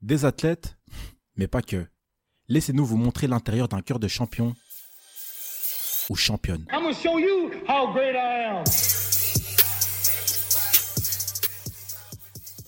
[0.00, 0.76] des athlètes,
[1.36, 1.86] mais pas que.
[2.48, 4.54] Laissez-nous vous montrer l'intérieur d'un cœur de champion
[6.08, 6.64] ou championne.
[6.72, 8.64] I'm gonna show you how great I am.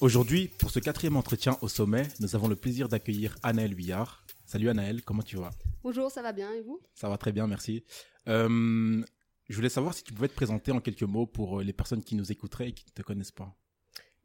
[0.01, 4.25] Aujourd'hui, pour ce quatrième entretien au sommet, nous avons le plaisir d'accueillir Anaël Huillard.
[4.47, 5.51] Salut Anaël, comment tu vas?
[5.83, 6.81] Bonjour, ça va bien et vous?
[6.95, 7.85] Ça va très bien, merci.
[8.29, 9.03] Euh,
[9.49, 12.03] je voulais savoir si tu pouvais te présenter en quelques mots pour euh, les personnes
[12.03, 13.55] qui nous écouteraient et qui ne te connaissent pas.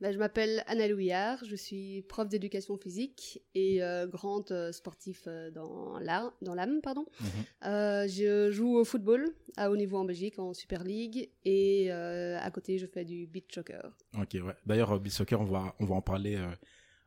[0.01, 5.23] Ben, Je m'appelle Anna Louillard, je suis prof d'éducation physique et euh, grande euh, sportif
[5.27, 6.81] euh, dans l'âme.
[6.83, 7.05] pardon.
[7.21, 7.27] Mhm.
[7.65, 12.37] Euh, je joue au football à haut niveau en Belgique, en Super League, et euh,
[12.39, 13.95] à côté je fais du beach soccer.
[14.17, 14.53] Ok, ouais.
[14.65, 16.37] D'ailleurs, beach soccer, on va, on va en parler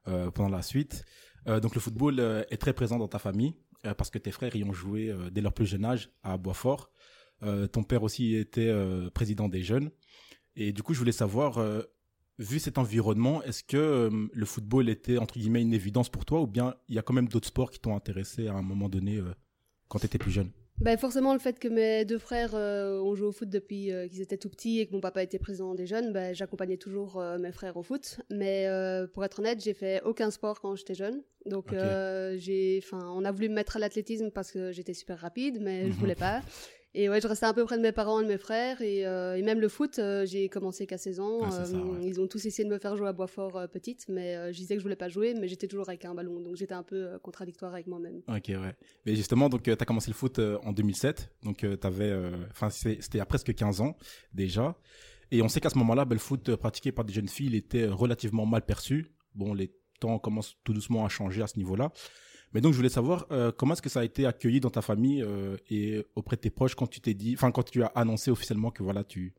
[0.04, 1.04] pendant la suite.
[1.46, 2.18] Donc, le football
[2.50, 5.52] est très présent dans ta famille parce que tes frères y ont joué dès leur
[5.52, 6.90] plus jeune âge à Boisfort.
[7.72, 8.72] Ton père aussi était
[9.12, 9.90] président des jeunes.
[10.56, 11.58] Et du coup, je voulais savoir,
[12.38, 16.40] vu cet environnement, est-ce que euh, le football était entre guillemets une évidence pour toi
[16.40, 18.88] ou bien il y a quand même d'autres sports qui t'ont intéressé à un moment
[18.88, 19.32] donné euh,
[19.88, 20.50] quand tu étais plus jeune?
[20.80, 24.20] Ben, forcément, le fait que mes deux frères euh, ont joué au foot depuis qu'ils
[24.20, 27.50] étaient tout petits et que mon papa était président des jeunes, ben, j'accompagnais toujours mes
[27.50, 28.20] frères au foot.
[28.30, 28.68] Mais
[29.12, 31.20] pour être honnête, j'ai fait aucun sport quand j'étais jeune.
[31.46, 31.74] Donc,
[32.36, 35.86] j'ai, enfin, on a voulu me mettre à l'athlétisme parce que j'étais super rapide, mais
[35.86, 35.98] je Mhm.
[35.98, 36.42] voulais pas.
[36.94, 38.80] Et ouais, je restais un peu près de mes parents et de mes frères.
[38.80, 41.40] Et, euh, et même le foot, euh, j'ai commencé qu'à 16 ans.
[41.44, 42.06] Ah, ça, Euh, ouais.
[42.06, 44.80] Ils ont tous essayé de me faire jouer à Boisfort petite, mais je disais que
[44.80, 46.40] je voulais pas jouer, mais j'étais toujours avec un ballon.
[46.40, 48.22] Donc j'étais un peu contradictoire avec moi-même.
[48.28, 48.74] Ok, ouais.
[49.04, 51.30] Mais justement, donc, tu as commencé le foot en 2007.
[51.44, 52.12] Donc, tu avais.
[52.50, 53.96] Enfin, c'était a presque 15 ans
[54.32, 54.76] déjà.
[55.30, 57.54] Et on sait qu'à ce moment-là, ben, le foot pratiqué par des jeunes filles, il
[57.54, 59.08] était relativement mal perçu.
[59.34, 61.92] Bon, les temps commencent tout doucement à changer à ce niveau-là.
[62.54, 64.82] Mais donc, je voulais savoir euh, comment est-ce que ça a été accueilli dans ta
[64.82, 67.34] famille euh, et auprès de tes proches quand tu t'es dit.
[67.34, 69.34] Enfin, quand tu as annoncé officiellement que voilà, tu,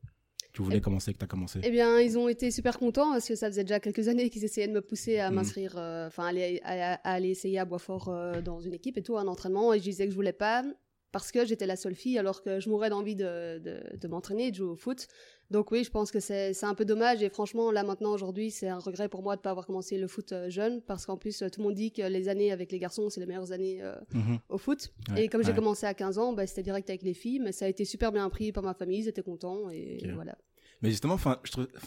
[0.54, 1.60] tu voulais Eh- commencer, que tu as commencé?
[1.64, 4.44] Eh bien, ils ont été super contents parce que ça faisait déjà quelques années qu'ils
[4.46, 5.36] essayaient de me pousser à Mhm.
[5.36, 9.18] m'inscrire, euh, enfin, aller, à, à aller essayer à Boisfort dans une équipe et tout,
[9.18, 9.74] un entraînement.
[9.74, 10.64] Et je disais que je voulais pas
[11.12, 14.52] parce que j'étais la seule fille alors que je mourais d'envie de, de, de m'entraîner,
[14.52, 15.08] de jouer au foot.
[15.50, 18.68] Donc oui, je pense que c'est un peu dommage et franchement, là maintenant, aujourd'hui, c'est
[18.68, 21.40] un regret pour moi de pas avoir commencé le foot euh, jeune parce qu'en plus,
[21.40, 23.96] tout le monde dit que les années avec les garçons, c'est les meilleures années euh,
[24.14, 24.38] Mhm.
[24.50, 24.94] au foot.
[25.12, 27.52] Ouais, et comme j'ai commencé à 15 ans, bah, c'était direct avec les filles, mais
[27.52, 30.38] ça a été super bien pris par ma famille, ils étaient contents et voilà.
[30.82, 31.40] Mais justement, enfin,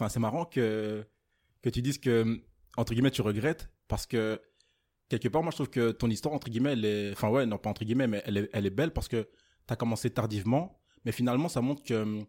[0.09, 1.05] c'est marrant que
[1.63, 2.41] que tu dises que
[2.77, 4.41] entre guillemets tu regrettes parce que
[5.21, 7.59] quelque part, moi, je trouve que ton histoire entre guillemets, elle est, enfin ouais, non
[7.59, 9.29] pas entre guillemets, mais elle est, elle est belle parce que
[9.67, 12.25] tu as commencé tardivement, mais finalement, ça montre que hum,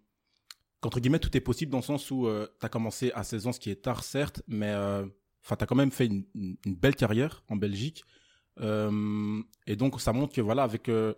[0.81, 3.51] qu'entre guillemets tout est possible dans le sens où tu as commencé à 16 ans,
[3.53, 5.05] ce qui est tard certes, mais euh,
[5.43, 6.25] enfin, tu as quand même fait une,
[6.65, 8.03] belle carrière en Belgique,
[8.59, 11.15] Euh, et donc ça montre que voilà, avec euh,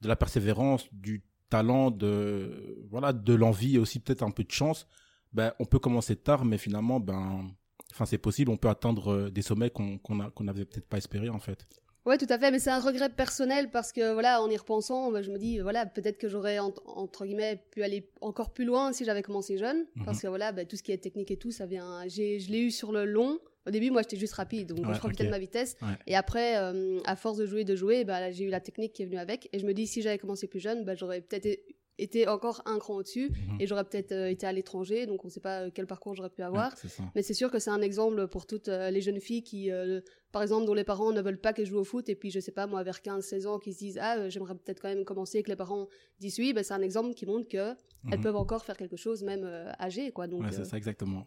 [0.00, 4.50] de la persévérance, du talent, de voilà, de l'envie et aussi peut-être un peu de
[4.50, 4.86] chance,
[5.34, 7.50] ben on peut commencer tard, mais finalement ben,
[7.92, 9.98] enfin c'est possible, on peut atteindre euh, des sommets qu'on
[10.40, 11.66] n'avait peut-être pas espéré en fait.
[12.06, 15.12] Ouais, tout à fait, mais c'est un regret personnel parce que voilà, en y repensant,
[15.12, 18.64] bah, je me dis voilà, peut-être que j'aurais ent- entre guillemets pu aller encore plus
[18.64, 20.04] loin si j'avais commencé jeune, Mhm.
[20.06, 22.02] parce que voilà, bah, tout ce qui est technique et tout, ça vient.
[22.08, 23.38] Je l'ai eu sur le long.
[23.66, 25.26] Au début, moi, j'étais juste rapide, donc Ouais, je profitais ok.
[25.26, 25.76] de ma vitesse.
[25.82, 25.88] Ouais.
[26.06, 29.02] Et après, euh, à force de jouer, de jouer, bah, j'ai eu la technique qui
[29.02, 29.50] est venue avec.
[29.52, 31.60] Et je me dis, si j'avais commencé plus jeune, bah, j'aurais peut-être
[31.98, 33.60] été encore un cran au-dessus, Mhm.
[33.60, 35.06] et j'aurais peut-être euh, été à l'étranger.
[35.06, 36.72] Donc, on ne sait pas euh, quel parcours j'aurais pu avoir.
[36.84, 37.06] Ouais.
[37.14, 40.00] Mais c'est sûr que c'est un exemple pour toutes euh, les jeunes filles qui, euh,
[40.32, 42.40] par exemple, dont les parents ne veulent pas qu'elles jouent au foot, et puis je
[42.40, 45.42] sais pas, moi, vers 15-16 ans, qui se disent Ah, j'aimerais peut-être quand même commencer,
[45.42, 45.88] que les parents
[46.20, 47.74] disent oui, ben, c'est un exemple qui montre que
[48.10, 48.20] elles Mhm.
[48.22, 49.44] peuvent encore faire quelque chose, même
[49.80, 50.26] âgées, quoi.
[50.28, 51.26] Donc, Ouais, c'est ça exactement.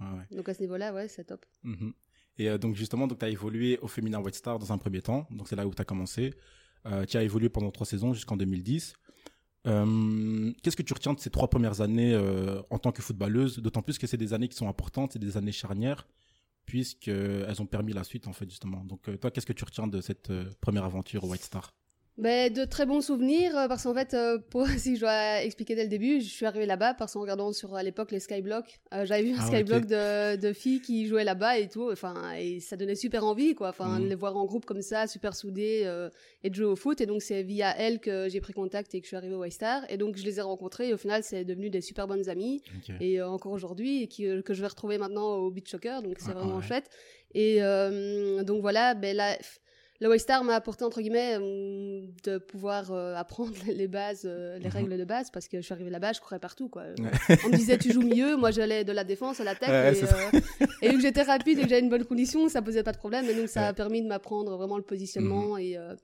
[0.00, 1.44] Ouais, donc à ce niveau-là, ouais, c'est top.
[1.64, 1.92] Mhm.
[2.40, 5.26] Et donc justement, donc tu as évolué au Féminin White Star dans un premier temps,
[5.28, 6.34] donc c'est là où tu as commencé.
[7.08, 8.94] Tu as évolué pendant trois saisons jusqu'en 2010.
[9.68, 13.58] Euh, Qu'est-ce que tu retiens de ces trois premières années euh, en tant que footballeuse?
[13.58, 16.08] D'autant plus que c'est des années qui sont importantes, c'est des années charnières,
[16.66, 18.84] puisqu'elles ont permis la suite en fait justement.
[18.84, 21.74] Donc euh, toi, qu'est-ce que tu retiens de cette euh, première aventure au White Star?
[22.18, 25.76] Ben, de très bons souvenirs, euh, parce qu'en fait, euh, pour, si je dois expliquer
[25.76, 28.64] dès le début, je suis arrivée là-bas parce qu'en regardant sur à l'époque les Skyblock,
[28.92, 32.32] euh, j'avais vu un Ah, Skyblock de, de filles qui jouaient là-bas et tout, enfin,
[32.36, 34.04] et ça donnait super envie, quoi, enfin, Mhm.
[34.04, 36.10] de les voir en groupe comme ça, super soudées, euh,
[36.42, 39.00] et de jouer au foot, et donc c'est via elles que j'ai pris contact et
[39.00, 41.22] que je suis arrivée au Star et donc je les ai rencontrées, et au final,
[41.22, 42.62] c'est devenu des super bonnes amies,
[43.00, 46.16] et euh, encore aujourd'hui, et qui, que je vais retrouver maintenant au Beach Soccer, donc
[46.18, 46.62] c'est Ah, vraiment ouais.
[46.62, 46.90] chouette.
[47.34, 47.60] Et
[48.42, 49.36] donc voilà, ben là,
[50.00, 54.66] le Waystar m'a apporté entre guillemets euh, de pouvoir euh, apprendre les bases, euh, les
[54.66, 54.72] Mhm.
[54.72, 56.82] règles de base, parce que je suis arrivée là-bas, je courais partout quoi.
[56.98, 57.36] Ouais.
[57.44, 60.02] On me disait tu joues mieux, moi j'allais de la défense à l'attaque, Ouais, et,
[60.86, 62.98] et vu que j'étais rapide et que j'avais une bonne condition, ça posait pas de
[62.98, 63.70] problème, et donc ça a.
[63.70, 63.76] Mhm.
[63.76, 65.94] permis de m'apprendre vraiment le positionnement et euh,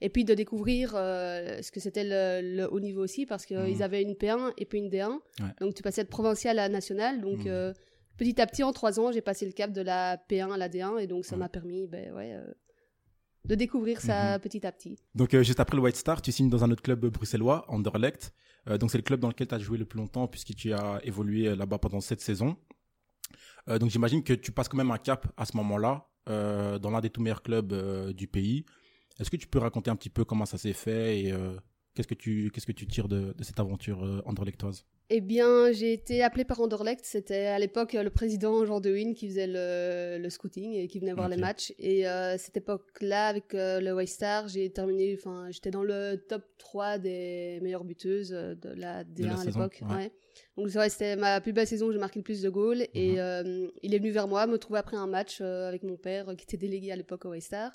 [0.00, 3.56] et puis de découvrir euh, ce que c'était le, le haut niveau aussi, parce qu'ils
[3.76, 3.82] Mhm.
[3.82, 5.12] avaient une P1 et puis une D1.
[5.40, 5.46] Ouais.
[5.60, 7.20] Donc tu passais de provincial à national.
[7.20, 7.44] Donc Mhm.
[7.48, 7.72] euh,
[8.18, 10.68] petit à petit, en trois ans, j'ai passé le cap de la P1 à la
[10.68, 12.36] D1 et donc ça m'a permis, ben ouais,
[13.46, 14.40] de découvrir ça Mhm.
[14.40, 14.98] petit à petit.
[15.14, 18.32] Donc, euh, juste après le White Star, tu signes dans un autre club bruxellois, Anderlecht.
[18.68, 20.72] Euh, donc, c'est le club dans lequel tu as joué le plus longtemps, puisque tu
[20.72, 22.56] as évolué euh, là-bas pendant cette saison.
[23.68, 27.00] Euh, donc, j'imagine que tu passes quand même un cap à ce moment-là, dans l'un
[27.02, 27.74] des tout meilleurs clubs
[28.14, 28.64] du pays.
[29.20, 31.34] Est-ce que tu peux raconter un petit peu comment ça s'est fait et
[31.94, 35.92] qu'est-ce que tu qu'est-ce que tu tires de, de cette aventure anderlechtoise Eh bien, j'ai
[35.92, 37.04] été appelée par Anderlecht.
[37.04, 40.98] C'était à l'époque euh, le président Jean Dewin qui faisait le, le scouting et qui
[40.98, 41.74] venait voir les matchs.
[41.78, 46.16] Et euh, cette époque-là, avec euh, le White Star, j'ai terminé, enfin, j'étais dans le
[46.26, 49.80] top 3 des meilleures buteuses de la D1 la à l'époque.
[49.90, 49.94] ouais.
[49.94, 50.12] ouais.
[50.56, 52.86] Donc, ouais, c'était ma plus belle saison où j'ai marqué le plus de goals.
[52.94, 53.18] Et Mhm.
[53.18, 56.44] euh, il est venu vers moi, me trouver après un match avec mon père, qui
[56.44, 57.70] était délégué à l'époque au White Star.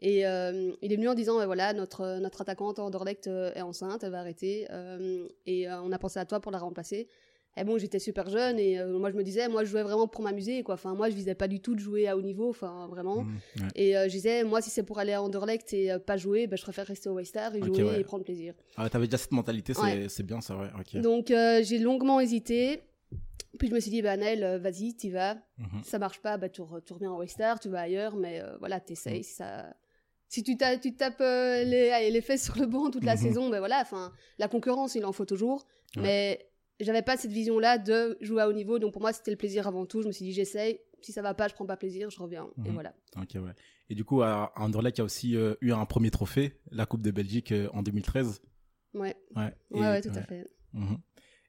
[0.00, 3.62] Et euh, il est venu en disant, ouais, voilà, notre, notre attaquante Anderlecht euh, est
[3.62, 4.66] enceinte, elle va arrêter.
[4.70, 7.08] euh, et euh, on a pensé à toi pour la remplacer.
[7.56, 10.08] Et bon, j'étais super jeune et euh, moi je me disais, moi je jouais vraiment
[10.08, 10.74] pour m'amuser, quoi.
[10.74, 13.18] Enfin, moi je visais pas du tout de jouer à haut niveau, enfin vraiment.
[13.18, 13.68] Ouais.
[13.76, 16.48] Et euh, je disais, moi si c'est pour aller à Anderlecht et euh, pas jouer,
[16.48, 18.00] ben, je préfère rester au Waystar et Ok, jouer ouais.
[18.00, 18.54] et prendre plaisir.
[18.76, 20.06] Ah, T'avais déjà cette mentalité, c'est Ouais.
[20.08, 20.66] c'est bien, ça, ouais.
[20.80, 21.00] Ok.
[21.00, 22.82] Donc euh, j'ai longuement hésité.
[23.56, 25.36] Puis je me suis dit, bah Nel, euh, vas-y, t'y vas.
[25.58, 25.84] Mhm.
[25.84, 28.56] Ça marche pas, bah tu, re- tu reviens au Waystar, tu vas ailleurs, mais euh,
[28.58, 29.20] voilà, t'essayes.
[29.20, 29.22] Mm.
[29.22, 29.76] Si ça...
[30.34, 33.14] Si tu, ta- tu tapes euh, les, allez, les fesses sur le banc toute la
[33.14, 33.20] Mhm.
[33.20, 35.66] saison, ben voilà, enfin, la concurrence, il en faut toujours.
[35.96, 36.02] Ouais.
[36.02, 36.46] Mais
[36.80, 39.66] j'avais pas cette vision-là de jouer à haut niveau, donc pour moi, c'était le plaisir
[39.68, 40.02] avant tout.
[40.02, 40.80] Je me suis dit, j'essaye.
[41.02, 42.48] Si ça va pas, je prends pas plaisir, je reviens.
[42.64, 42.74] Et Mhm.
[42.74, 42.94] voilà.
[43.16, 43.52] Ok, ouais.
[43.90, 46.84] Et du coup, à Anderlecht, il y a aussi euh, eu un premier trophée, la
[46.86, 48.40] Coupe de Belgique euh, en 2013.
[48.94, 50.48] Ouais, Ouais, ouais, Et- ouais, tout à fait.
[50.72, 50.98] Mhm.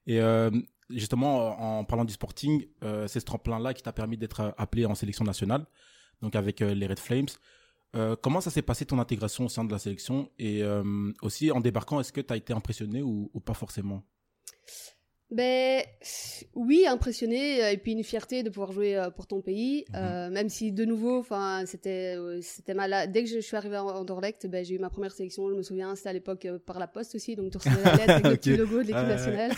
[0.07, 0.51] Et euh,
[0.91, 2.67] justement, en parlant du sporting,
[3.07, 5.65] c'est ce tremplin-là qui t'a permis d'être appelé en sélection nationale,
[6.21, 7.25] donc avec les Red Flames.
[7.95, 10.29] Euh, comment ça s'est passé ton intégration au sein de la sélection?
[10.37, 10.83] Et euh,
[11.21, 14.03] aussi, en débarquant, est-ce que tu as été impressionné ou, ou pas forcément?
[15.31, 15.81] Ben
[16.53, 19.95] oui, impressionné euh, et puis une fierté de pouvoir jouer pour ton pays, Mhm.
[19.95, 23.11] euh, même si de nouveau, enfin c'était c'était malade.
[23.11, 25.49] Dès que je suis arrivée en Anderlecht, ben j'ai eu ma première sélection.
[25.49, 27.95] Je me souviens, c'était à l'époque euh, par la poste aussi, donc tu recevais la
[27.95, 29.07] lettre avec le petit logo de l'équipe Ah, ouais.
[29.07, 29.51] nationale.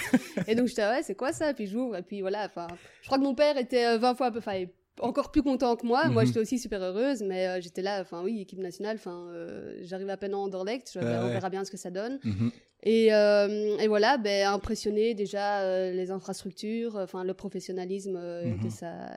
[0.47, 1.53] Et donc j'étais ouais, c'est quoi ça?
[1.53, 2.45] Puis j'ouvre et puis voilà.
[2.45, 2.67] Enfin,
[3.01, 4.63] je crois que mon père était euh, 20 fois, enfin
[5.01, 6.07] encore plus content que moi.
[6.09, 6.27] Moi, Mhm.
[6.27, 8.01] j'étais aussi super heureuse, mais euh, j'étais là.
[8.01, 8.97] Enfin oui, équipe nationale.
[8.97, 10.91] Enfin, euh, j'arrive à peine en Anderlecht.
[10.93, 12.19] Je- ben, on verra bien ce que ça donne.
[12.23, 12.51] Mhm.
[12.83, 18.59] Et, euh, et voilà, ben, impressionné déjà les infrastructures, enfin le professionnalisme Mhm.
[18.63, 19.09] que ça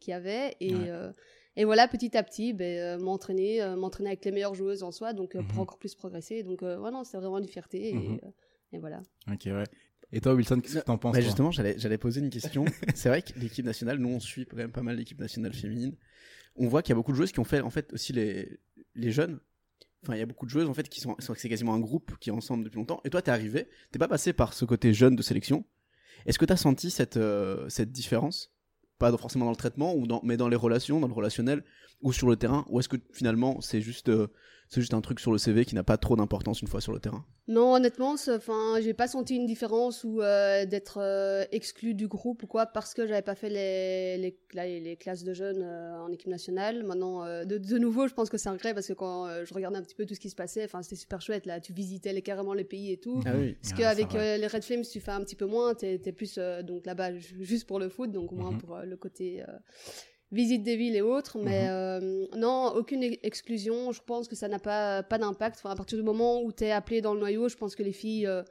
[0.00, 0.54] qu'il y avait.
[0.60, 0.90] Et, Ouais.
[1.56, 5.36] et voilà, petit à petit, ben, m'entraîner, m'entraîner avec les meilleures joueuses en soi, donc
[5.48, 6.42] pour encore plus progresser.
[6.44, 7.88] Donc voilà, c'était vraiment une fierté.
[7.90, 8.20] Et,
[8.72, 9.00] et voilà.
[9.32, 9.64] Ok, ouais.
[10.12, 12.64] Et toi, Wilson, qu'est-ce que t'en penses Bah, justement, j'allais, poser une question.
[12.94, 15.94] c'est vrai que l'équipe nationale, nous, on suit quand même pas mal l'équipe nationale féminine.
[16.56, 18.58] On voit qu'il y a beaucoup de joueuses qui ont fait, en fait, aussi les,
[18.94, 19.38] les jeunes.
[20.02, 22.16] Enfin, il y a beaucoup de joueuses, en fait, qui sont, c'est quasiment un groupe
[22.20, 23.00] qui est ensemble depuis longtemps.
[23.04, 25.64] Et toi, t'es arrivé, t'es pas passé par ce côté jeune de sélection.
[26.24, 28.52] Est-ce que t'as senti cette, euh, cette différence?
[28.98, 31.64] Pas forcément dans le traitement, ou dans, mais dans les relations, dans le relationnel,
[32.00, 32.64] ou sur le terrain?
[32.70, 34.28] Ou est-ce que finalement, c'est juste, euh,
[34.68, 36.92] c'est juste un truc sur le CV qui n'a pas trop d'importance une fois sur
[36.92, 41.94] le terrain Non, honnêtement, enfin, j'ai pas senti une différence ou euh, d'être euh, exclu
[41.94, 45.32] du groupe ou quoi parce que j'avais pas fait les, les, la- les classes de
[45.32, 46.84] jeunes euh, en équipe nationale.
[46.84, 49.44] Maintenant, euh, de, de nouveau, je pense que c'est un regret parce que quand euh,
[49.44, 51.60] je regardais un petit peu tout ce qui se passait, enfin, c'était super chouette là.
[51.60, 53.22] Tu visitais les, carrément les pays et tout.
[53.26, 53.54] Ah oui.
[53.62, 56.12] Parce Ah, qu'avec euh, les Red Flames, tu fais un petit peu moins, t'es es
[56.12, 58.58] plus euh, donc là-bas ju- juste pour le foot, donc moins Mhm.
[58.58, 59.46] pour euh, le côté euh,
[60.30, 61.38] visite des villes et autres.
[61.38, 61.68] Mais Mhm.
[61.70, 63.92] euh, non, aucune ex- exclusion.
[63.92, 65.56] Je pense que ça n'a pas, pas d'impact.
[65.58, 67.92] Enfin, à partir du moment où t'es appelé dans le noyau, je pense que les
[67.92, 68.42] filles, euh,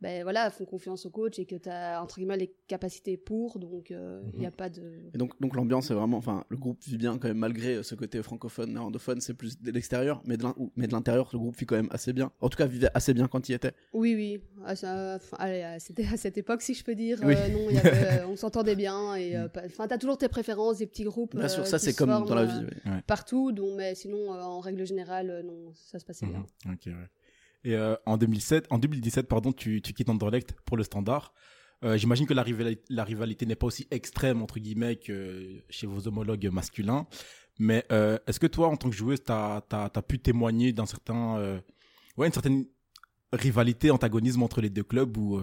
[0.00, 3.58] ben voilà, font confiance au coach et que t'as entre guillemets les capacités pour.
[3.58, 4.82] Donc euh, il n'y a pas de.
[5.14, 7.82] Et donc, donc l'ambiance est vraiment, enfin, le groupe vit bien quand même malgré euh,
[7.82, 11.76] ce côté francophone, néerlandophone, c'est plus de l'extérieur, mais de l'intérieur, le groupe vit quand
[11.76, 12.30] même assez bien.
[12.40, 13.72] En tout cas, vivait assez bien quand il était.
[13.94, 14.40] Oui, oui.
[14.64, 17.18] Ah, ça- enfin, allez, euh, c'était à cette époque, si je peux dire.
[17.24, 17.34] Oui.
[17.36, 17.88] euh, non, il y avait,
[18.20, 21.34] euh, on s'entendait bien et euh, pas- enfin, t'as toujours tes préférences, des petits groupes.
[21.34, 23.02] Bien euh, sûr, ça c'est comme forment, dans la euh, vie.
[23.06, 26.44] partout, donc, mais sinon, euh, en règle générale, euh, non, ça se passait bien.
[26.66, 26.72] Mhm.
[26.74, 27.08] Ok, ouais.
[27.66, 31.34] Et euh, en 2007, en 2017, pardon, tu, tu quittes Anderlecht pour le Standard.
[31.82, 36.48] Euh, J'imagine que la rivalité, n'est pas aussi extrême entre guillemets que chez vos homologues
[36.52, 37.08] masculins.
[37.58, 41.38] Mais euh, est-ce que toi, en tant que joueuse, t'as as, pu témoigner d'un certain,
[41.38, 41.58] euh,
[42.16, 42.66] ouais, une certaine
[43.32, 45.42] rivalité, antagonisme entre les deux clubs ou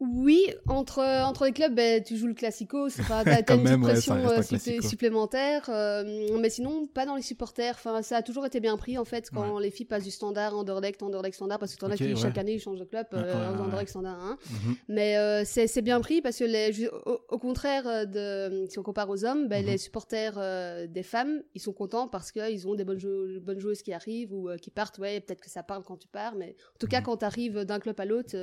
[0.00, 3.82] Oui, entre, entre les clubs, ben, tu joues le classico, c'est pas, t'as, une même,
[3.82, 7.74] pression euh, supplé- supplémentaire, euh, mais sinon, pas dans les supporters.
[7.74, 10.56] Enfin, ça a toujours été bien pris, en fait, quand les filles passent du standard,
[10.56, 12.16] Anderlecht, Anderlecht, standard, parce que t'en as Ok, qui, ouais.
[12.16, 14.30] chaque année, ils changent de club, euh, Anderlecht, standard 1.
[14.50, 14.76] mhm.
[14.88, 19.10] Mais euh, c'est bien pris parce que les, au, au contraire de si on compare
[19.10, 19.70] aux hommes, ben, Mhm.
[19.70, 23.82] les supporters des femmes, ils sont contents parce qu'ils ont des bonnes, jou- bonnes joueuses
[23.82, 24.98] qui arrivent ou qui partent.
[24.98, 27.04] Ouais, peut-être que ça parle quand tu pars, mais en tout cas Mhm.
[27.04, 28.34] quand tu arrives d'un club à l'autre,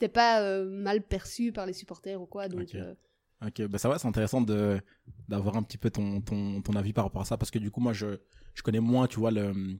[0.00, 2.48] t'es pas euh, mal perçu par les supporters ou quoi.
[2.48, 2.74] Donc Ok.
[2.74, 2.94] euh,
[3.46, 4.80] Ok, bah ça va, c'est intéressant de
[5.28, 7.70] d'avoir un petit peu ton, ton, ton avis par rapport à ça parce que du
[7.70, 8.18] coup moi je
[8.52, 9.78] je connais moins, tu vois le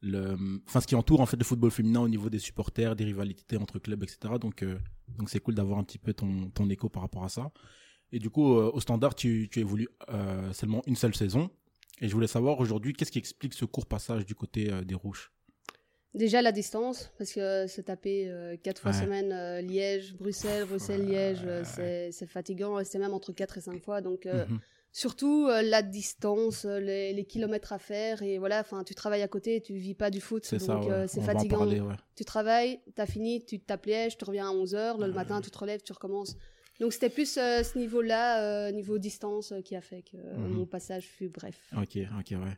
[0.00, 0.36] le
[0.68, 3.56] enfin ce qui entoure en fait le football féminin au niveau des supporters, des rivalités
[3.56, 4.34] entre clubs, etc.
[4.40, 4.78] Donc euh,
[5.18, 7.50] donc c'est cool d'avoir un petit peu ton ton écho par rapport à ça.
[8.12, 9.88] Et du coup au standard tu tu évolues
[10.52, 11.50] seulement une seule saison
[12.00, 15.32] et je voulais savoir aujourd'hui qu'est-ce qui explique ce court passage du côté des rouges?
[16.14, 18.98] Déjà la distance, parce que se taper euh, quatre fois Ouais.
[19.04, 22.82] semaine euh, Liège, Bruxelles, Bruxelles, Liège, euh, c'est c'est fatigant.
[22.82, 24.00] C'est même entre 4 et 5 fois.
[24.00, 24.58] Donc euh, Mhm.
[24.90, 28.60] surtout la distance, les, les kilomètres à faire et voilà.
[28.60, 31.08] Enfin, tu travailles à côté, tu vis pas du foot, C'est donc ça, ouais.
[31.08, 31.58] c'est On fatigant.
[31.58, 31.94] parler, ouais.
[32.16, 35.40] Tu travailles, t'as fini, tu te tapes Liège, tu reviens à 11 h le matin,
[35.42, 36.36] tu te relèves, tu recommences.
[36.80, 40.48] Donc c'était plus ce niveau-là, niveau distance, qui a fait que Mhm.
[40.52, 41.60] mon passage fut bref.
[41.76, 42.56] Ok, ok, ouais.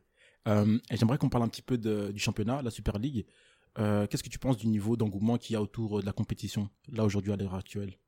[0.49, 3.26] Euh, j'aimerais qu'on parle un petit peu du championnat, la Super League.
[3.78, 6.70] Euh, Qu'est-ce que tu penses du niveau d'engouement qu'il y a autour de la compétition,
[6.88, 7.99] là aujourd'hui à l'heure actuelle?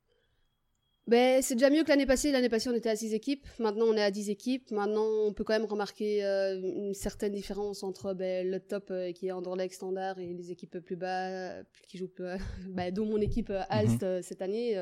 [1.05, 2.31] Ben, c'est déjà mieux que l'année passée.
[2.31, 3.45] L'année passée, on était à 6 équipes.
[3.59, 4.71] Maintenant, on est à 10 équipes.
[4.71, 9.11] Maintenant, on peut quand même remarquer euh, une certaine différence entre ben, le top euh,
[9.11, 12.35] qui est Anderlecht standard et les équipes plus bas euh, qui jouent, peu-
[12.69, 14.81] ben, dont mon équipe euh, Alst cette année.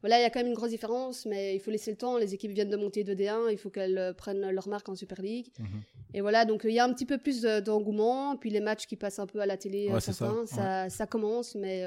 [0.00, 2.18] voilà, il y a quand même une grosse différence, mais il faut laisser le temps.
[2.18, 3.50] Les équipes viennent de monter de D1.
[3.50, 5.48] Il faut qu'elles prennent leur marque en Super League.
[5.58, 5.66] Mhm.
[6.14, 8.36] Et voilà, donc il y a un petit peu plus de- d'engouement.
[8.36, 11.56] Puis les matchs qui passent un peu à la télé, Ouais, ça, ça, ça, commence,
[11.56, 11.82] mais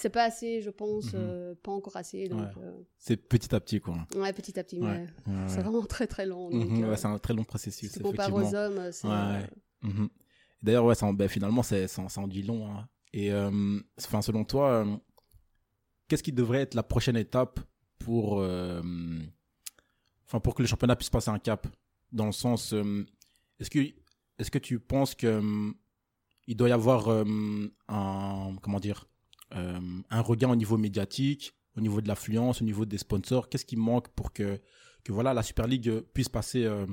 [0.00, 1.20] c'est pas assez, je pense, Mhm.
[1.20, 2.28] euh, pas encore assez.
[2.28, 2.62] Donc, Ouais.
[2.64, 3.96] euh, C'est petit à petit, quoi.
[4.16, 6.50] Ouais, petit à petit, Ouais, mais ouais, c'est vraiment très très long.
[6.50, 8.36] Donc, Mhm, euh, c'est un très long processus, effectivement.
[8.36, 9.08] aux hommes, c'est.
[9.82, 10.08] Mhm.
[10.62, 12.70] D'ailleurs, ouais, ça en- ben, finalement, c'est, ça, en- ça en dit long.
[12.70, 12.88] hein.
[13.12, 13.32] Et
[13.98, 14.86] enfin, selon toi,
[16.08, 17.60] qu'est-ce qui devrait être la prochaine étape
[17.98, 18.34] pour,
[20.26, 21.66] enfin, pour que le championnat puisse passer un cap?
[22.12, 22.72] Dans le sens,
[23.58, 23.78] est-ce que,
[24.38, 25.40] est-ce que tu penses que
[26.46, 29.06] il doit y avoir un, comment dire,
[29.52, 33.76] un regain au niveau médiatique, au niveau de l'affluence, au niveau des sponsors Qu'est-ce qui
[33.76, 34.58] manque pour que,
[35.04, 36.86] que voilà, la Super League puisse passer euh,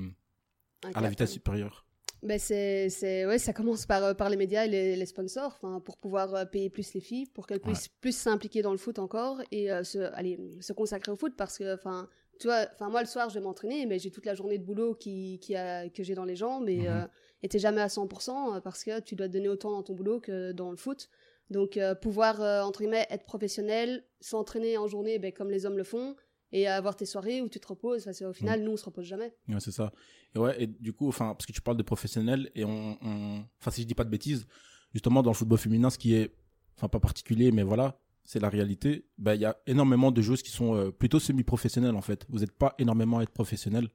[0.94, 1.86] à la vitesse supérieure?
[2.24, 5.60] Ben, c'est, c'est, ouais, ça commence par, euh, par les médias et les, les sponsors,
[5.86, 8.98] pour pouvoir euh, payer plus les filles, pour qu'elles puissent plus s'impliquer dans le foot
[8.98, 12.10] encore et euh, se, allez, se consacrer au foot parce que, enfin,
[12.40, 14.64] tu vois, enfin, moi le soir je vais m'entraîner, mais j'ai toute la journée de
[14.64, 16.88] boulot qui, qui a, que j'ai dans les jambes et Mhm.
[16.88, 17.08] euh,
[17.44, 19.94] et t'es jamais à 100% euh, parce que tu dois te donner autant dans ton
[19.94, 21.10] boulot que dans le foot.
[21.50, 25.77] Donc, euh, pouvoir, euh, entre guillemets, être professionnel, s'entraîner en journée ben, comme les hommes
[25.77, 26.16] le font
[26.51, 29.06] et avoir tes soirées où tu te reposes, parce qu'au final, nous, on se repose
[29.06, 29.34] jamais.
[29.48, 29.92] Ouais, c'est ça.
[30.36, 33.46] Et ouais, et du coup, enfin, parce que tu parles de professionnels et on, on-
[33.60, 34.46] enfin, si je dis pas de bêtises,
[34.94, 36.34] justement, dans le football féminin, ce qui est,
[36.77, 39.06] enfin, pas particulier, mais voilà, c'est la réalité.
[39.18, 42.25] Ben, il y a énormément de joueuses qui sont euh, plutôt semi-professionnelles, en fait.
[42.30, 43.89] Vous n'êtes pas énormément à être professionnel.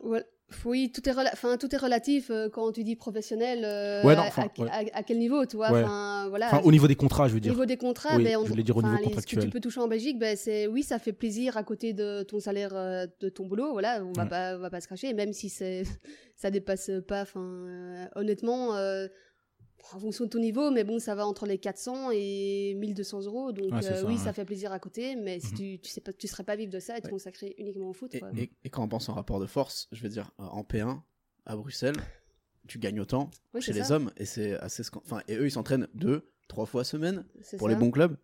[0.00, 0.24] Ouais.
[0.64, 3.64] Oui, tout est, enfin, tout est relatif euh, quand tu dis professionnel.
[3.64, 4.70] euh, Ouais, non, à- ouais.
[4.70, 5.72] à- à quel niveau, tu vois?
[5.72, 5.82] Ouais.
[5.82, 6.62] enfin, voilà.
[6.64, 7.52] Au niveau des contrats, je veux Au dire.
[7.52, 9.58] niveau des contrats, Oui, ben, on, je dire au niveau les- ce que tu peux
[9.60, 13.06] toucher en Belgique, ben, c'est oui, ça fait plaisir à côté de ton salaire euh,
[13.20, 13.72] de ton boulot.
[13.72, 14.28] Voilà, on va Ouais.
[14.28, 15.48] pas, on va pas se cracher, même si
[16.36, 17.22] ça dépasse pas.
[17.22, 19.08] Enfin, euh, honnêtement, euh,
[19.92, 23.52] en fonction de ton niveau, mais bon, ça va entre les 400 et 1200 euros.
[23.52, 24.18] Donc Ouais, euh, ça, oui, ouais.
[24.20, 25.54] ça fait plaisir à côté, mais si Mhm.
[25.56, 27.12] tu, tu sais pas, tu serais pas vivre de ça et te Ouais.
[27.12, 28.14] consacrer uniquement au foot.
[28.14, 28.30] Et, quoi.
[28.36, 31.02] et- et quand on pense en rapport de force, je veux dire, euh, en P1,
[31.44, 31.96] à Bruxelles,
[32.66, 33.30] tu gagnes autant
[33.60, 33.94] chez les ça.
[33.94, 34.82] hommes, et c'est assez.
[34.96, 37.24] Enfin, et eux, ils s'entraînent deux, trois fois semaine
[37.58, 37.68] pour ça.
[37.68, 38.16] les bons clubs.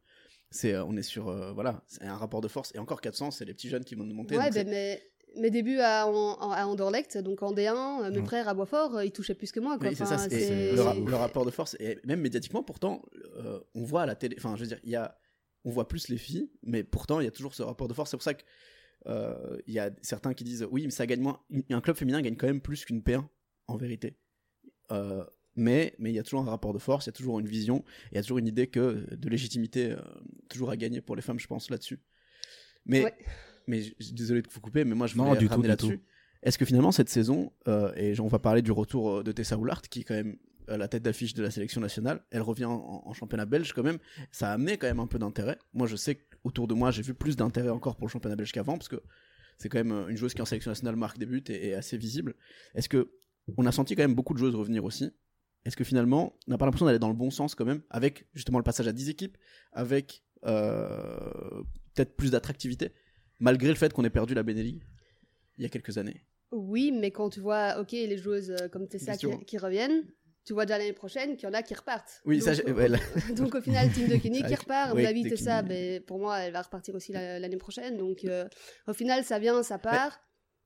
[0.50, 2.75] C'est, euh, on est sur, euh, voilà, c'est un rapport de force.
[2.75, 4.37] Et encore 400, c'est les petits jeunes qui vont nous monter.
[4.37, 5.02] Ouais, ben, mais
[5.37, 8.27] mes débuts à, en- en- à Anderlecht, donc en D1, euh, mes Mm.
[8.27, 9.79] frères à Boisfort, euh, ils touchaient plus que moi.
[9.79, 9.89] Quoi.
[9.89, 11.77] Oui, c'est Enfin, ça, c'est c'est- le, ra- le rapport de force.
[11.81, 13.03] Et même médiatiquement, pourtant,
[13.37, 14.37] euh, on voit à la télé.
[14.39, 15.19] Enfin, je veux dire, il y a,
[15.65, 18.11] on voit plus les filles, mais pourtant, il y a toujours ce rapport de force.
[18.11, 18.43] C'est pour ça que
[19.07, 21.41] euh, il y a certains qui disent oui, mais ça gagne moins.
[21.71, 23.25] Un club féminin gagne quand même plus qu'une P1,
[23.69, 24.17] en vérité.
[24.93, 25.25] Euh,
[25.57, 27.47] mais mais il y a toujours un rapport de force, il y a toujours une
[27.49, 29.97] vision, il y a toujours une idée que de légitimité euh,
[30.49, 32.01] toujours à gagner pour les femmes, je pense là-dessus.
[32.87, 33.15] Mais Ouais.
[33.66, 35.62] Mais je je suis désolé de vous couper, mais moi je Non, voulais du ramener
[35.62, 36.00] du là-dessus.
[36.42, 39.57] Est-ce que finalement cette saison, euh, et on va parler du retour euh, de Tessa
[39.57, 40.37] Oulart, qui est quand même
[40.71, 43.83] euh, la tête d'affiche de la sélection nationale, elle revient en, en championnat belge quand
[43.83, 43.99] même,
[44.31, 45.59] ça a amené quand même un peu d'intérêt.
[45.73, 48.52] Moi je sais qu'autour de moi j'ai vu plus d'intérêt encore pour le championnat belge
[48.52, 49.00] qu'avant, parce que
[49.59, 51.75] c'est quand même euh, une joueuse qui en sélection nationale marque des buts et est
[51.75, 52.35] assez visible.
[52.75, 53.12] Est-ce que
[53.57, 55.11] on a senti quand même beaucoup de joueuses revenir aussi
[55.64, 58.26] Est-ce que finalement on n'a pas l'impression d'aller dans le bon sens quand même, avec
[58.35, 59.37] justement le passage à 10 équipes,
[59.73, 61.62] avec euh,
[61.95, 62.92] peut-être plus d'attractivité,
[63.42, 64.80] malgré le fait qu'on ait perdu la Benelli
[65.58, 68.88] il y a quelques années Oui, mais quand tu vois, ok, les joueuses euh, comme
[68.88, 70.04] Tessa qui, qui reviennent,
[70.44, 72.20] tu vois déjà l'année prochaine qu'il y en a qui repartent.
[72.25, 72.99] Oui, donc, ça, euh, ouais, là-
[73.37, 74.90] donc au final, Team de Kenny qui repart.
[74.90, 77.96] À mon avis, Tessa, ben, pour moi, elle va repartir aussi la- l'année prochaine.
[77.96, 78.49] Donc euh,
[78.88, 80.18] au final, ça vient, ça part.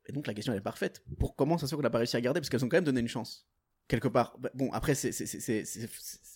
[0.09, 1.03] Et donc la question elle est parfaite.
[1.19, 2.77] Pour comment ça se fait qu'on n'a pas réussi à garder Parce qu'elles ont quand
[2.79, 3.47] même donné une chance.
[3.89, 4.37] Quelque part.
[4.39, 5.11] Bah, Bon, après, c'est-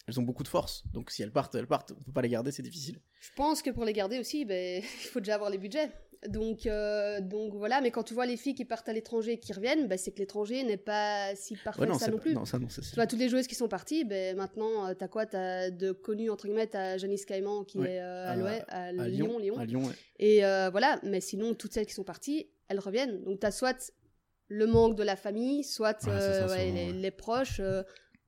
[0.07, 0.83] elles ont beaucoup de force.
[0.93, 1.93] Donc si elles partent, elles partent.
[1.93, 3.01] On peut pas les garder, c'est difficile.
[3.21, 5.91] Je pense que pour les garder aussi, ben, il faut déjà avoir les budgets.
[6.29, 9.39] Donc, euh, donc voilà, mais quand tu vois les filles qui partent à l'étranger et
[9.41, 12.19] qui reviennent, bah, c'est que l'étranger n'est pas si parfait Ouais, non, que ça non
[12.19, 12.35] plus.
[12.35, 14.87] non, ça, non, ça, c'est- Tu vois, toutes les joueuses qui sont parties, ben, maintenant,
[14.87, 15.25] euh, t'as quoi?
[15.25, 17.93] T'as de connus, entre guillemets, t'as Janice Caïman qui Ouais.
[17.95, 19.57] est euh, à, À- à à Lyon, Lyon.
[19.59, 19.95] À Lyon, ouais.
[20.19, 23.25] Et euh, voilà, mais sinon, toutes celles qui sont parties, elles reviennent.
[23.25, 23.91] Donc, t'as soit
[24.49, 27.63] le manque de la famille, soit les, proches,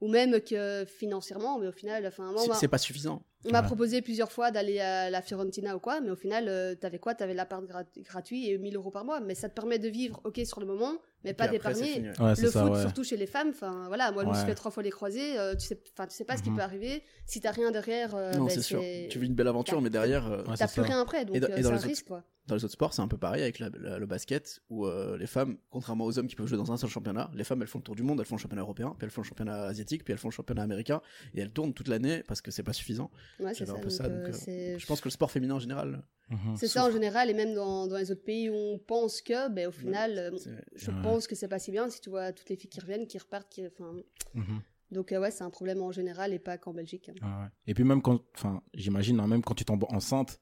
[0.00, 3.22] ou même que financièrement, mais au final, enfin, C'est pas suffisant.
[3.44, 3.66] On m'a Ouais.
[3.66, 7.14] proposé plusieurs fois d'aller à la Fiorentina ou quoi, mais au final, euh, t'avais quoi?
[7.14, 10.20] T'avais l'appart grat- gratuit et 1000 euros par mois, mais ça te permet de vivre,
[10.24, 12.00] ok, sur le moment, mais pas d'épargner.
[12.18, 12.34] ouais.
[12.40, 12.80] Le ça, foot, ouais.
[12.80, 15.38] surtout chez les femmes, enfin voilà, moi je me suis fait trois fois les croisés,
[15.38, 16.56] euh, tu sais, enfin tu sais pas ce qui Mhm.
[16.56, 17.02] peut arriver.
[17.26, 18.80] Si t'as rien derrière, euh, Non, ben, c'est sûr.
[19.10, 20.94] Tu vis une belle aventure, mais derrière, euh, Ouais, t'as c'est plus ça.
[20.94, 22.24] rien après, donc euh, c'est un les autres- risque quoi.
[22.46, 25.16] dans les autres sports, c'est un peu pareil avec la- la- le basket, où euh,
[25.16, 27.68] les femmes, contrairement aux hommes qui peuvent jouer dans un seul championnat, les femmes elles
[27.68, 29.62] font le tour du monde, elles font le championnat européen, puis elles font le championnat
[29.64, 31.00] asiatique, puis elles font le championnat américain,
[31.34, 33.10] et elles tournent toute l'année parce que c'est pas suffisant.
[33.40, 35.60] Ouais, c'est un peu donc, ça, euh, euh, Je pense que le sport féminin en
[35.60, 36.02] général,
[36.32, 36.56] Mhm.
[36.56, 39.48] c'est ça en général, et même dans, dans les autres pays où on pense que,
[39.48, 40.30] ben, au final, euh,
[40.74, 41.02] je Ouais.
[41.02, 43.18] pense que c'est pas si bien si tu vois toutes les filles qui reviennent, qui
[43.18, 43.92] repartent, qui, enfin,
[44.34, 44.60] Mhm.
[44.90, 47.10] donc euh, ouais, c'est un problème en général et pas qu'en Belgique.
[47.10, 47.14] hein.
[47.42, 47.48] Ouais.
[47.66, 50.40] Et puis même quand, enfin, j'imagine, hein, même quand tu tombes enceinte,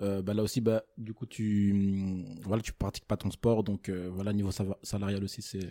[0.00, 3.64] euh, bah là aussi, bah, du coup, tu, hum, voilà, tu pratiques pas ton sport,
[3.64, 4.50] donc euh, voilà, niveau
[4.82, 5.64] salarial aussi, c'est.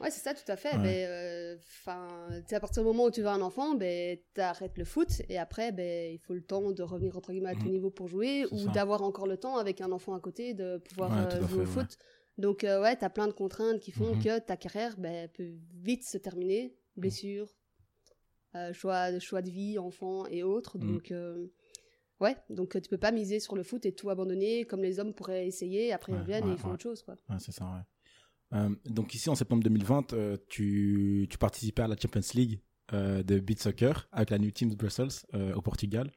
[0.00, 0.76] Ouais, c'est ça, tout à fait.
[0.76, 0.82] Ouais.
[0.82, 2.08] Ben, euh, 'fin,
[2.42, 5.22] tu sais, à partir du moment où tu veux un enfant, ben, t'arrêtes le foot
[5.28, 7.70] et après, ben, il faut le temps de revenir entre guillemets à ton Mhm.
[7.72, 11.10] niveau pour jouer ou d'avoir encore le temps avec un enfant à côté de pouvoir
[11.10, 11.66] Ouais, jouer au ouais.
[11.66, 11.98] foot.
[12.36, 14.22] Donc, ouais, t'as plein de contraintes qui font Mhm.
[14.22, 16.74] que ta carrière ben, peut vite se terminer.
[16.96, 17.48] Blessures,
[18.54, 20.78] euh, choix, choix de vie, enfants et autres.
[20.78, 20.86] Mhm.
[20.86, 21.12] Donc,
[22.20, 25.00] ouais, donc euh, tu peux pas miser sur le foot et tout abandonner comme les
[25.00, 25.92] hommes pourraient essayer.
[25.92, 27.16] Après, ils reviennent et ils font autre chose, quoi.
[27.38, 27.82] C'est ça, ouais.
[28.54, 32.60] Euh, donc ici, en septembre 2020, euh, tu, tu participais à la Champions League
[32.92, 36.10] euh, de beach soccer avec la New Team de Brussels au Portugal.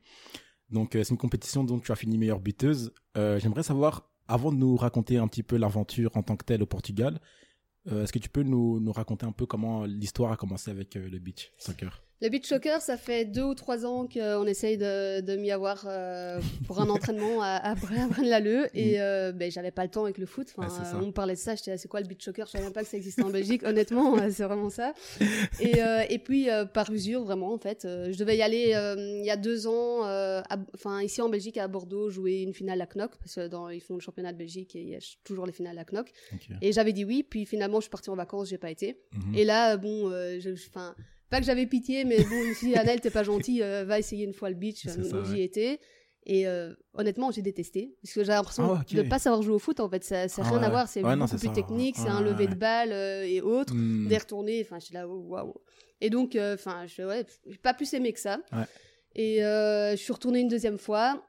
[0.69, 2.93] Donc c'est une compétition dont tu as fini meilleure buteuse.
[3.15, 6.65] J'aimerais savoir, avant de nous raconter un petit peu l'aventure en tant que telle au
[6.65, 7.19] Portugal,
[7.87, 11.19] est-ce que tu peux nous, nous raconter un peu comment l'histoire a commencé avec le
[11.19, 12.01] beach soccer?
[12.21, 15.85] Le beach soccer, ça fait deux ou trois ans qu'on essaye de, de m'y avoir
[15.87, 18.69] euh, pour un entraînement à, à Braine-l'Alleud.
[18.75, 20.47] Et euh, ben, j'avais pas le temps avec le foot.
[20.55, 20.71] Enfin, Mm.
[20.85, 20.99] C'est ça.
[21.01, 22.45] on me parlait de ça, j'étais c'est quoi le beach soccer?
[22.45, 23.63] Je savais même pas que ça existait en Belgique.
[23.63, 24.93] Honnêtement, euh, c'est vraiment ça.
[25.59, 27.85] Et, euh, et puis, euh, par usure, vraiment, en fait.
[27.85, 30.41] euh, je devais y aller euh, il y a deux ans, euh,
[30.75, 33.11] enfin, ici en Belgique, à Bordeaux, jouer une finale à Knock.
[33.17, 35.51] Parce que dans, ils font le championnat de Belgique et il y a toujours les
[35.53, 36.11] finales à Knock.
[36.61, 37.23] Et j'avais dit oui.
[37.27, 38.97] Puis finalement, je suis partie en vacances, j'ai pas été.
[39.13, 39.35] Mhm.
[39.35, 40.69] Et là, bon, euh, je- je-
[41.31, 44.25] pas que j'avais pitié, mais bon, je me Annelle, t'es pas gentille, euh, va essayer
[44.25, 44.85] une fois le beach.
[44.85, 45.79] Donc, ça, j'y étais.
[46.27, 47.95] Et euh, honnêtement, j'ai détesté.
[48.03, 48.93] Parce que j'ai l'impression Ah, ok.
[48.93, 50.03] de pas savoir jouer au foot, en fait.
[50.03, 50.87] Ça n'a Ah, rien à voir.
[50.87, 51.53] C'est Ouais, beaucoup plus ça.
[51.53, 52.51] technique, c'est un lever ouais.
[52.51, 53.73] de balle euh, et autres.
[53.73, 54.07] Hmm.
[54.07, 55.55] Des retournés, enfin, je suis là, oh, waouh.
[55.99, 58.39] Et donc, euh, enfin, je ouais, j'ai pas plus aimé que ça.
[59.15, 61.21] Et euh, je suis retournée une deuxième fois.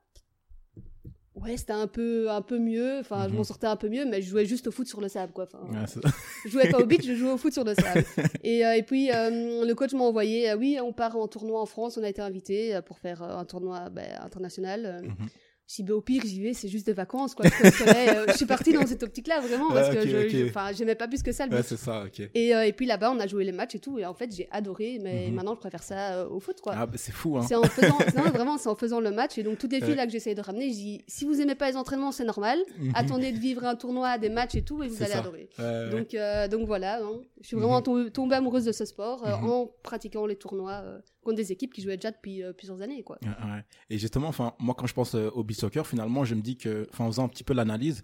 [1.35, 2.99] Ouais, c'était un peu, un peu mieux.
[3.01, 3.37] Enfin, je Mhm.
[3.39, 5.47] m'en sortais un peu mieux, mais je jouais juste au foot sur le sable, quoi.
[5.51, 6.01] Enfin, c'est-
[6.45, 8.05] je jouais pas au beach, je jouais au foot sur le sable.
[8.45, 11.61] Et, euh, et puis, euh, le coach m'a envoyé, euh, oui, on part en tournoi
[11.61, 15.01] en France, on a été invité euh, pour faire un tournoi ben, international.
[15.05, 15.29] Mhm.
[15.69, 17.47] Je dis, ben, au pire, j'y vais, c'est juste des vacances, quoi.
[17.47, 20.29] je, euh, je suis partie dans cette optique-là, vraiment, parce que je, ok.
[20.29, 21.67] je- enfin, j'aimais pas plus que ça le ouais, beach.
[21.69, 22.29] c'est ça, ok.
[22.35, 24.35] Et, euh, et puis là-bas, on a joué les matchs et tout, et en fait,
[24.35, 25.35] j'ai adoré, mais Mhm.
[25.37, 26.75] maintenant, je préfère ça euh, au foot, quoi.
[26.77, 27.45] Ah, bah, c'est fou, hein.
[27.49, 29.39] C'est en faisant, non, vraiment, c'est en faisant le match.
[29.39, 31.55] Et donc, toutes les filles là que j'essaye de ramener, je dis, si vous aimez
[31.55, 32.59] pas les entraînements, c'est normal.
[32.79, 32.93] Mhm.
[32.95, 35.21] Attendez de vivre un tournoi, des matchs et tout, et vous allez ça.
[35.21, 35.49] adorer.
[35.91, 36.15] Donc,
[36.51, 37.21] donc voilà, hein.
[37.41, 37.83] je suis vraiment Mhm.
[37.85, 40.83] tombée, tombée amoureuse de ce sport en pratiquant les tournois
[41.23, 43.03] contre des équipes qui jouaient déjà depuis euh, plusieurs années.
[43.03, 43.19] Quoi.
[43.23, 43.65] Ouais, ouais.
[43.91, 46.57] Et justement, enfin, moi, quand je pense euh, au beach soccer, finalement, je me dis
[46.57, 48.03] que, enfin, en faisant un petit peu l'analyse,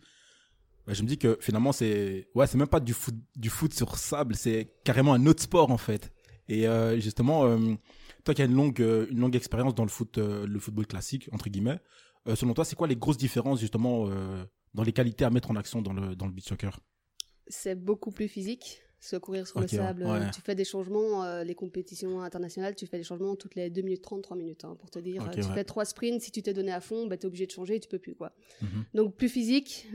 [0.86, 3.74] bah, je me dis que finalement, c'est, ouais, c'est même pas du foot, du foot
[3.74, 6.12] sur sable, c'est carrément un autre sport, en fait.
[6.48, 7.44] Et euh, justement,
[8.24, 8.78] toi qui as une longue,
[9.10, 11.78] une longue expérience dans le foot, le football classique, entre guillemets,
[12.34, 14.08] selon toi, c'est quoi les grosses différences, justement,
[14.72, 16.80] dans les qualités à mettre en action dans le, dans le beach soccer?
[17.48, 18.82] C'est beaucoup plus physique.
[19.00, 20.30] Se courir sur le sable, ouais.
[20.34, 23.82] tu fais des changements, euh, les compétitions internationales, tu fais des changements toutes les 2
[23.82, 25.22] minutes 30, 3 minutes, hein, pour te dire.
[25.22, 25.54] Euh, tu ouais.
[25.54, 27.78] fais trois sprints, si tu t'es donné à fond, bah, tu es obligé de changer,
[27.78, 28.16] tu peux plus.
[28.16, 28.32] quoi.
[28.60, 28.84] Mhm.
[28.94, 29.86] Donc plus physique,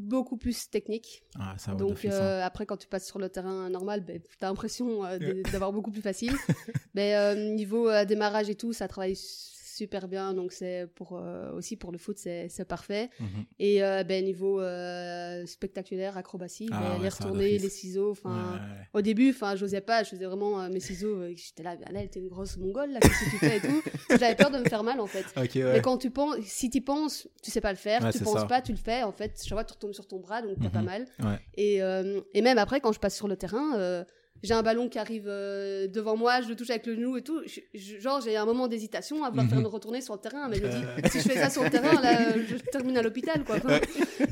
[0.00, 1.22] beaucoup plus technique.
[1.38, 4.48] Ah, ça Donc euh, après, quand tu passes sur le terrain normal, ben, tu as
[4.48, 5.18] l'impression euh,
[5.52, 6.32] d'avoir beaucoup plus facile.
[6.94, 9.16] Mais euh, niveau euh, démarrage et tout, ça travaille
[9.80, 10.34] super bien.
[10.34, 13.10] Donc c'est pour euh, aussi pour le foot, c'est c'est parfait.
[13.18, 13.26] Mhm.
[13.58, 17.62] Et euh, ben, niveau euh, spectaculaire, acrobatie, Ah ben, ouais, les d'office.
[17.62, 18.10] les ciseaux.
[18.12, 18.86] Enfin, Ouais, ouais, ouais.
[18.94, 21.18] au début, enfin, j'osais pas, je faisais vraiment mes ciseaux.
[21.34, 23.82] J'étais là, Annelle, t'es une grosse mongole là, qu'est-ce que tu fais et tout.
[24.20, 25.24] J'avais peur de me faire mal en fait.
[25.36, 28.40] Ok, Mais quand tu penses, si tu penses, tu sais pas le faire, tu penses
[28.40, 28.46] ça.
[28.46, 29.02] pas, tu le fais.
[29.02, 30.84] En fait, chaque fois, tu retombes sur ton bras, donc t'as pas Mhm.
[30.84, 31.06] mal.
[31.56, 31.76] Et,
[32.34, 34.04] et même après, quand je passe sur le terrain,
[34.42, 37.22] j'ai un ballon qui arrive euh, devant moi, je le touche avec le genou et
[37.22, 37.40] tout.
[37.46, 39.64] Je- je- genre, j'ai un moment d'hésitation à vouloir faire Mhm.
[39.64, 40.48] me retourner sur le terrain.
[40.48, 40.76] Mais je me dis,
[41.12, 43.56] si je fais ça sur le terrain, là, je termine à l'hôpital, quoi.
[43.56, 43.78] Enfin,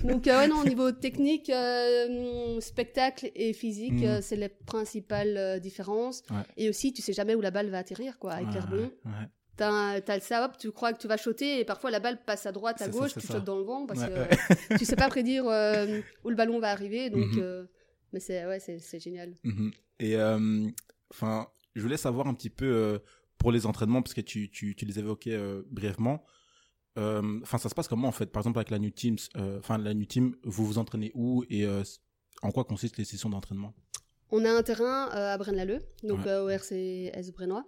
[0.04, 4.20] donc, euh, ouais, non, au niveau technique, euh, spectacle et physique, Mhm.
[4.22, 6.22] c'est les principales différences.
[6.30, 6.36] Ouais.
[6.56, 9.28] Et aussi, tu sais jamais où la balle va atterrir, quoi, avec Ouais, ouais.
[9.56, 12.52] T'as ça, hop, tu crois que tu vas shooter et parfois la balle passe à
[12.52, 15.44] droite, à ça, gauche, tu sautes dans le vent parce que tu sais pas prédire
[16.24, 17.10] où le ballon va arriver.
[17.10, 17.66] Donc, Mhm.
[18.12, 19.34] Mais c'est ouais, c'est génial.
[19.44, 19.72] Mhm.
[20.00, 20.68] Et euh,
[21.10, 22.98] enfin, je voulais savoir un petit peu euh,
[23.38, 26.24] pour les entraînements parce que tu, tu, tu les évoquais euh, brièvement.
[26.98, 28.26] Euh, Enfin, ça se passe comment en fait?
[28.26, 31.44] Par exemple avec la New Teams, euh, enfin la New Team, vous vous entraînez où
[31.48, 31.82] et euh,
[32.42, 33.74] en quoi consistent les sessions d'entraînement?
[34.30, 36.34] On a un terrain à Braine-l'Alleud, donc Ouais.
[36.36, 37.64] au RCS Brennois.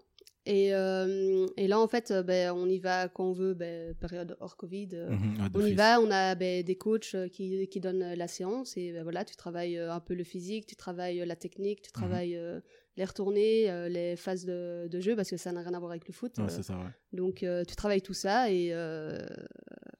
[0.50, 3.94] Et, euh, et là, en fait, euh, ben, on y va quand on veut, ben,
[3.94, 4.88] période hors Covid.
[4.94, 8.76] euh, Mhm, On y va, on a ben, des coachs qui, qui donnent la séance
[8.76, 11.84] et ben, voilà, tu travailles un peu le physique, tu travailles la technique, Mhm.
[11.86, 12.60] tu travailles euh,
[12.96, 15.92] les retournées, euh, les phases de, de jeu parce que ça n'a rien à voir
[15.92, 16.36] avec le foot.
[16.38, 16.90] Ouais, c'est ça, ouais.
[17.12, 18.74] donc tu travailles tout ça et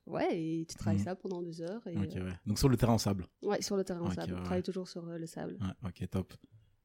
[0.07, 1.05] ouais, et tu travailles Mhm.
[1.05, 1.87] ça pendant deux heures.
[1.87, 2.33] Et, Ok, ouais.
[2.47, 3.27] Donc sur le terrain en sable.
[3.43, 4.35] ouais, sur le terrain en sable.
[4.39, 5.59] On travaille toujours sur le sable.
[5.87, 6.33] Ok, top.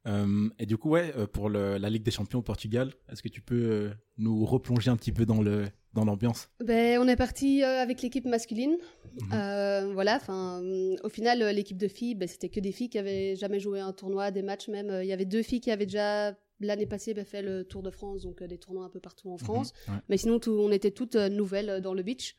[0.07, 3.23] Euh, et du coup, ouais, euh, pour le, la Ligue des Champions au Portugal, est-ce
[3.23, 6.49] que tu peux euh, nous replonger un petit peu dans le dans l'ambiance?
[6.59, 8.77] Ben, on est parti euh, avec l'équipe masculine.
[9.21, 9.29] Mhm.
[9.33, 13.35] Euh, voilà, hum, au final, l'équipe de filles, ben, c'était que des filles qui avaient
[13.35, 14.91] jamais joué un tournoi, des matchs même.
[15.01, 17.89] Il y avait deux filles qui avaient déjà l'année passée ben, fait le Tour de
[17.89, 19.73] France, donc euh, des tournois un peu partout en France.
[19.87, 20.01] Mhm, ouais.
[20.09, 22.35] Mais sinon, tout, on était toutes euh, nouvelles euh, dans le beach.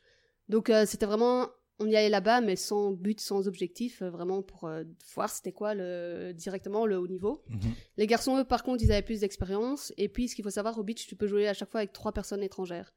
[0.49, 4.65] Donc c'était vraiment, on y allait là-bas, mais sans but, sans objectif, euh, vraiment pour
[4.65, 4.83] euh,
[5.15, 7.43] voir c'était quoi le, directement le haut niveau.
[7.49, 7.59] Mhm.
[7.97, 9.93] Les garçons, eux, par contre, ils avaient plus d'expérience.
[9.97, 11.93] Et puis, ce qu'il faut savoir, au beach, tu peux jouer à chaque fois avec
[11.93, 12.93] trois personnes étrangères.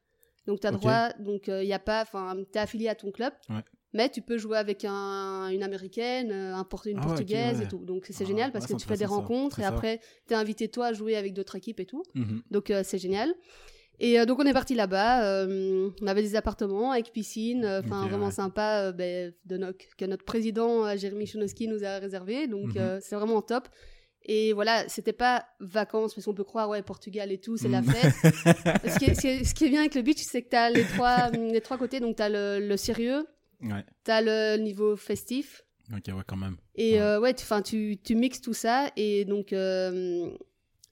[0.47, 3.11] Donc, tu as droit, donc il y a pas, enfin, tu es affilié à ton
[3.11, 3.61] club, Ouais.
[3.93, 7.65] mais tu peux jouer avec un, une américaine, euh, un une Ah portugaise ouais.
[7.65, 7.85] et tout.
[7.85, 9.67] Donc, c'est Ah, génial parce ouais, que tu fais des rencontres et ça.
[9.67, 12.01] après, tu es invité toi à jouer avec d'autres équipes et tout.
[12.15, 12.41] Mhm.
[12.49, 13.31] Donc, euh, c'est génial.
[14.03, 15.23] Et euh, donc, on est parti là-bas.
[15.25, 18.31] euh, on avait des appartements avec piscine, euh, enfin, vraiment ouais.
[18.31, 22.47] sympa, ben, de no- que notre président, Jérémy Chonowski, nous a réservé.
[22.47, 22.99] Donc, Mhm.
[23.01, 23.67] c'est vraiment top.
[24.23, 27.81] Et voilà, c'était pas vacances, parce qu'on peut croire, ouais, Portugal et tout, c'est la
[27.81, 27.91] Mhm.
[27.91, 28.13] fête.
[28.95, 30.49] ce, qui est, ce qui est- ce qui est bien avec le beach, c'est que
[30.49, 31.99] tu as les trois, les trois côtés.
[31.99, 33.25] Donc, tu as le, le sérieux,
[33.63, 33.83] Ouais.
[34.03, 35.63] tu as le niveau festif.
[35.91, 36.57] Ok, ouais, quand même.
[36.75, 37.17] Et Ouais.
[37.17, 38.89] ouais, tu, tu, tu mixes tout ça.
[38.95, 39.53] Et donc,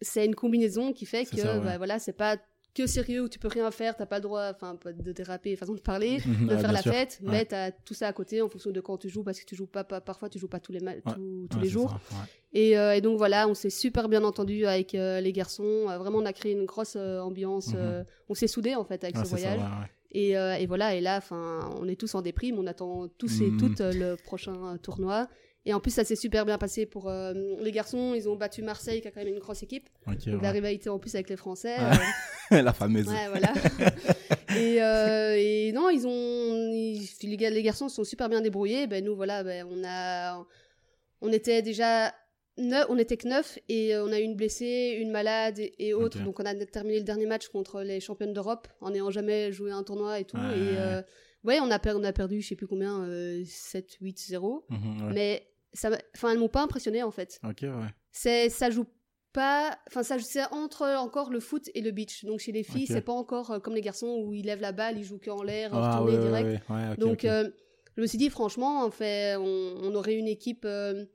[0.01, 1.63] c'est une combinaison qui fait que, ça, ouais.
[1.63, 2.37] bah, voilà, c'est pas
[2.75, 5.73] que sérieux où tu peux rien faire, t'as pas le droit, enfin, de déraper, façon
[5.73, 6.17] de parler,
[6.49, 6.93] de faire la sûr.
[6.93, 7.29] fête, Ouais.
[7.31, 9.55] mais t'as tout ça à côté en fonction de quand tu joues, parce que tu
[9.55, 11.01] joues pas, pas- parfois tu joues pas tous les, Ouais.
[11.03, 11.89] tous, tous Ouais, les jours.
[11.89, 12.21] ça, ouais.
[12.53, 15.63] Et, euh, et donc voilà, on s'est super bien entendu avec euh, les garçons.
[15.89, 17.73] Euh, vraiment, on a créé une grosse ambiance.
[17.73, 18.05] Mhm.
[18.29, 19.59] on s'est soudés en fait avec ce ça, voyage.
[20.11, 23.51] Et, et voilà, et là, enfin, on est tous en déprime, on attend tous et
[23.51, 23.57] Mhm.
[23.59, 25.27] toutes le prochain tournoi.
[25.65, 28.13] Et en plus, ça s'est super bien passé pour euh, les garçons.
[28.15, 29.89] Ils ont battu Marseille, qui a quand même une grosse équipe.
[30.07, 30.39] Ok, Donc ouais.
[30.41, 31.75] la rivalité en plus avec les Français.
[31.77, 31.91] Ah.
[32.53, 33.07] euh, la fameuse.
[33.07, 33.53] ouais, voilà.
[34.57, 38.87] et, euh, et non, ils ont, ils- les, garçons se sont super bien débrouillés.
[38.87, 40.45] Ben nous, voilà, ben on a,
[41.21, 42.13] on était déjà
[42.57, 45.93] neuf, on était que neuf et on a eu une blessée, une malade et, et
[45.93, 46.19] autres.
[46.23, 49.71] Donc on a terminé le dernier match contre les championnes d'Europe en n'ayant jamais joué
[49.71, 50.37] un tournoi et tout.
[50.37, 51.01] Ouais, et ouais, euh,
[51.43, 54.65] ouais, on a, per- on a perdu, je sais plus combien, euh, 7, 8, 0.
[54.69, 55.13] Mhm, ouais.
[55.13, 57.39] Mais ça, enfin, elles m'ont pas impressionné en fait.
[57.43, 57.69] Ok, ouais.
[58.11, 58.85] C'est, ça joue
[59.31, 62.25] pas, enfin, ça, c'est entre encore le foot et le beach.
[62.25, 62.89] Donc chez les filles, Ok.
[62.91, 65.43] c'est pas encore euh, comme les garçons où ils lèvent la balle, ils jouent qu'en
[65.43, 66.63] l'air, Ah, ouais, direct.
[66.69, 67.49] ouais, Donc, euh,
[67.95, 69.43] je me suis dit, franchement, en fait, on,
[69.83, 71.05] on aurait une équipe euh,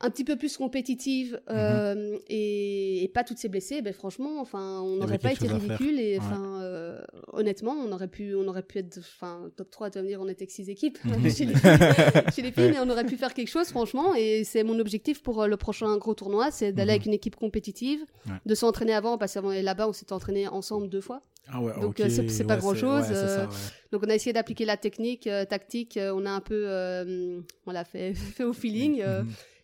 [0.00, 1.56] un petit peu plus compétitive Mhm.
[1.56, 3.82] euh, et, et pas toutes ces blessées.
[3.82, 5.98] Ben, franchement, enfin, on n'aurait pas été chose ridicule.
[5.98, 6.18] Et Ouais.
[6.18, 7.00] enfin, euh,
[7.32, 10.20] honnêtement, on aurait pu, on aurait pu être, enfin, top 3, tu vas me dire,
[10.20, 11.12] on était que 6 équipes Mhm.
[11.36, 12.70] chez les filles, chez les filles, Ouais.
[12.72, 14.14] mais on aurait pu faire quelque chose, franchement.
[14.14, 16.94] Et c'est mon objectif pour euh, le prochain gros tournoi, c'est d'aller Mhm.
[16.96, 18.34] avec une équipe compétitive, Ouais.
[18.46, 21.22] de s'entraîner avant, parce qu'avant là-bas, on s'est entraîné ensemble deux fois.
[21.50, 23.70] Ah ouais, donc, ok, euh, c'est- pas ouais, grand-chose, ouais, c'est euh, ça.
[23.90, 27.40] Donc on a essayé d'appliquer la technique, euh, tactique, euh, on a un peu, euh,
[27.66, 29.02] on l'a fait, fait au feeling.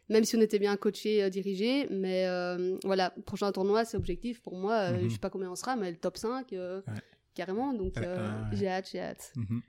[0.08, 4.40] Même si on était bien coaché, euh, dirigé, mais euh, voilà, prochain tournoi, c'est objectif
[4.42, 5.08] pour moi, euh, Mhm.
[5.08, 6.94] je sais pas combien on sera, mais le top 5, euh, Ouais.
[7.34, 9.32] carrément, donc euh, j'ai hâte, j'ai hâte.
[9.36, 9.62] Mhm.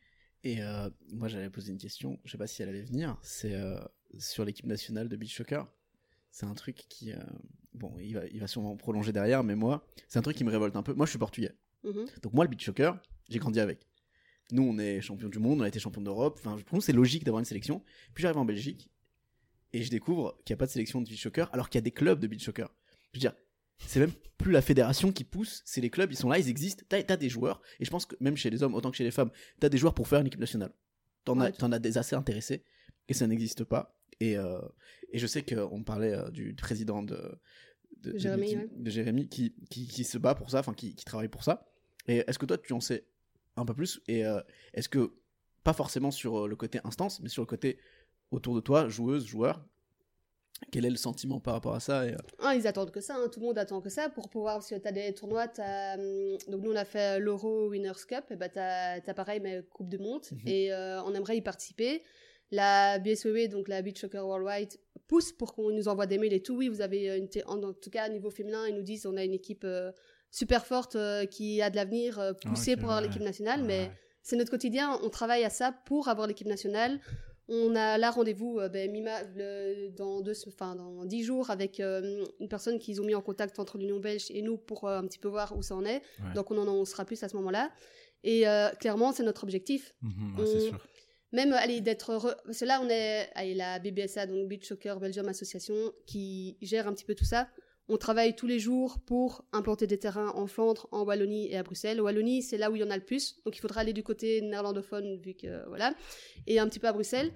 [0.44, 3.54] Et euh, moi, j'allais poser une question, je sais pas si elle allait venir, c'est
[3.56, 3.80] euh,
[4.20, 5.68] sur l'équipe nationale de beach soccer.
[6.32, 7.14] C'est un truc qui.
[7.14, 7.18] euh,
[7.74, 10.52] bon, il va, il va sûrement prolonger derrière, mais moi, c'est un truc qui me
[10.52, 10.94] révolte un peu.
[10.94, 11.54] Moi, je suis portugais.
[11.84, 12.06] Mhm.
[12.22, 13.88] Donc, moi, le beach soccer, j'ai grandi avec.
[14.52, 16.38] Nous, on est champion du monde, on a été champion d'Europe.
[16.40, 17.82] Enfin, pour nous, c'est logique d'avoir une sélection.
[18.14, 18.92] Puis j'arrive en Belgique
[19.76, 21.84] et je découvre qu'il n'y a pas de sélection de beach soccer alors qu'il y
[21.84, 22.74] a des clubs de beach soccer.
[23.12, 23.34] Je veux dire,
[23.80, 26.84] c'est même plus la fédération qui pousse, c'est les clubs, ils sont là, ils existent.
[26.90, 29.04] T'as as des joueurs, et je pense que même chez les hommes, autant que chez
[29.04, 30.74] les femmes, t'as des joueurs pour faire une équipe nationale.
[31.26, 31.52] T'en as, Ouais.
[31.52, 32.64] t'en as des assez intéressés,
[33.10, 33.98] et ça n'existe pas.
[34.22, 34.62] Et, euh,
[35.12, 37.20] et je sais qu'on parlait euh, du président de,
[38.02, 38.70] de, de Jérémy, Lucky- ouais.
[38.78, 41.68] de Jérémy qui, qui, qui se bat pour ça, enfin qui, qui travaille pour ça.
[42.08, 43.06] Et est-ce que toi, tu en sais
[43.58, 44.02] un peu plus?
[44.08, 44.40] Et euh,
[44.74, 45.14] est-ce que,
[45.64, 47.78] pas forcément sur le côté instance, mais sur le côté
[48.32, 49.64] autour de toi, joueuse, joueur,
[50.72, 53.16] quel est le sentiment par rapport à ça et, euh, Ah, ils attendent que ça,
[53.16, 55.48] hein, tout le monde attend que ça pour pouvoir, parce que tu as des tournois,
[55.48, 59.40] t'as, hum, donc nous on a fait l'Euro Winners Cup, et bah tu as, pareil,
[59.42, 60.40] mais Coupe du Monde, Mhm.
[60.48, 62.04] et euh, on aimerait y participer.
[62.52, 64.70] La BSWW, donc la Beach Soccer Worldwide,
[65.08, 66.56] pousse pour qu'on nous envoie des mails et tout.
[66.56, 69.24] Oui, vous avez une, en, tout cas, au niveau féminin, ils nous disent on a
[69.24, 69.92] une équipe euh,
[70.32, 73.08] super forte euh, qui a de l'avenir, euh, poussée pour avoir ouais.
[73.08, 77.00] l'équipe nationale, mais c'est notre quotidien, on travaille à ça pour avoir l'équipe nationale.
[77.48, 81.50] On a là rendez-vous euh, ben, Mima, le- dans, deux, se- enfin, dans dix jours
[81.52, 84.86] avec euh, une personne qu'ils ont mis en contact entre l'Union belge et nous pour
[84.86, 86.02] euh, un petit peu voir où ça en est.
[86.20, 86.34] Ouais.
[86.34, 87.72] Donc on en on sera plus à ce moment-là.
[88.24, 88.46] Et
[88.80, 89.94] clairement, c'est notre objectif.
[90.02, 90.84] Mhm, ouais, c'est sûr.
[91.32, 92.12] Même, allez, d'être...
[92.14, 93.30] re- Parce que là, on est...
[93.36, 95.76] Allez, la BBSA, donc Beach Soccer Belgium Association,
[96.08, 97.48] qui gère un petit peu tout ça.
[97.88, 101.64] On travaille tous les jours pour implanter des terrains en Flandre, en Wallonie et à
[101.64, 102.02] Bruxelles.
[102.02, 103.36] Wallonie, c'est là où il y en a le plus.
[103.46, 105.68] Donc, il faudra aller du côté néerlandophone, vu que...
[105.68, 105.94] Voilà.
[106.48, 107.32] Et un petit peu à Bruxelles.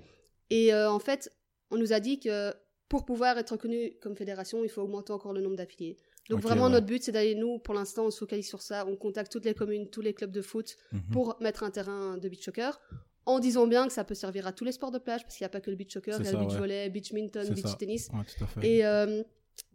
[0.49, 1.31] Et euh, en fait,
[1.69, 2.51] on nous a dit que
[2.87, 5.97] pour pouvoir être reconnu comme fédération, il faut augmenter encore le nombre d'affiliés.
[6.31, 6.71] Donc vraiment, ouais.
[6.71, 8.87] notre but, c'est d'aller, nous, pour l'instant, on se focalise sur ça.
[8.87, 11.01] On contacte toutes les communes, tous les clubs de foot Mhm.
[11.11, 12.79] pour mettre un terrain de beach soccer.
[13.25, 15.43] En disant bien que ça peut servir à tous les sports de plage, parce qu'il
[15.43, 16.59] n'y a pas que le beach soccer, il y a ça, le beach ouais.
[16.59, 17.75] volley, beach minton, beach ça.
[17.75, 18.09] tennis.
[18.11, 18.67] Ouais, tout à fait.
[18.67, 19.21] Et, euh,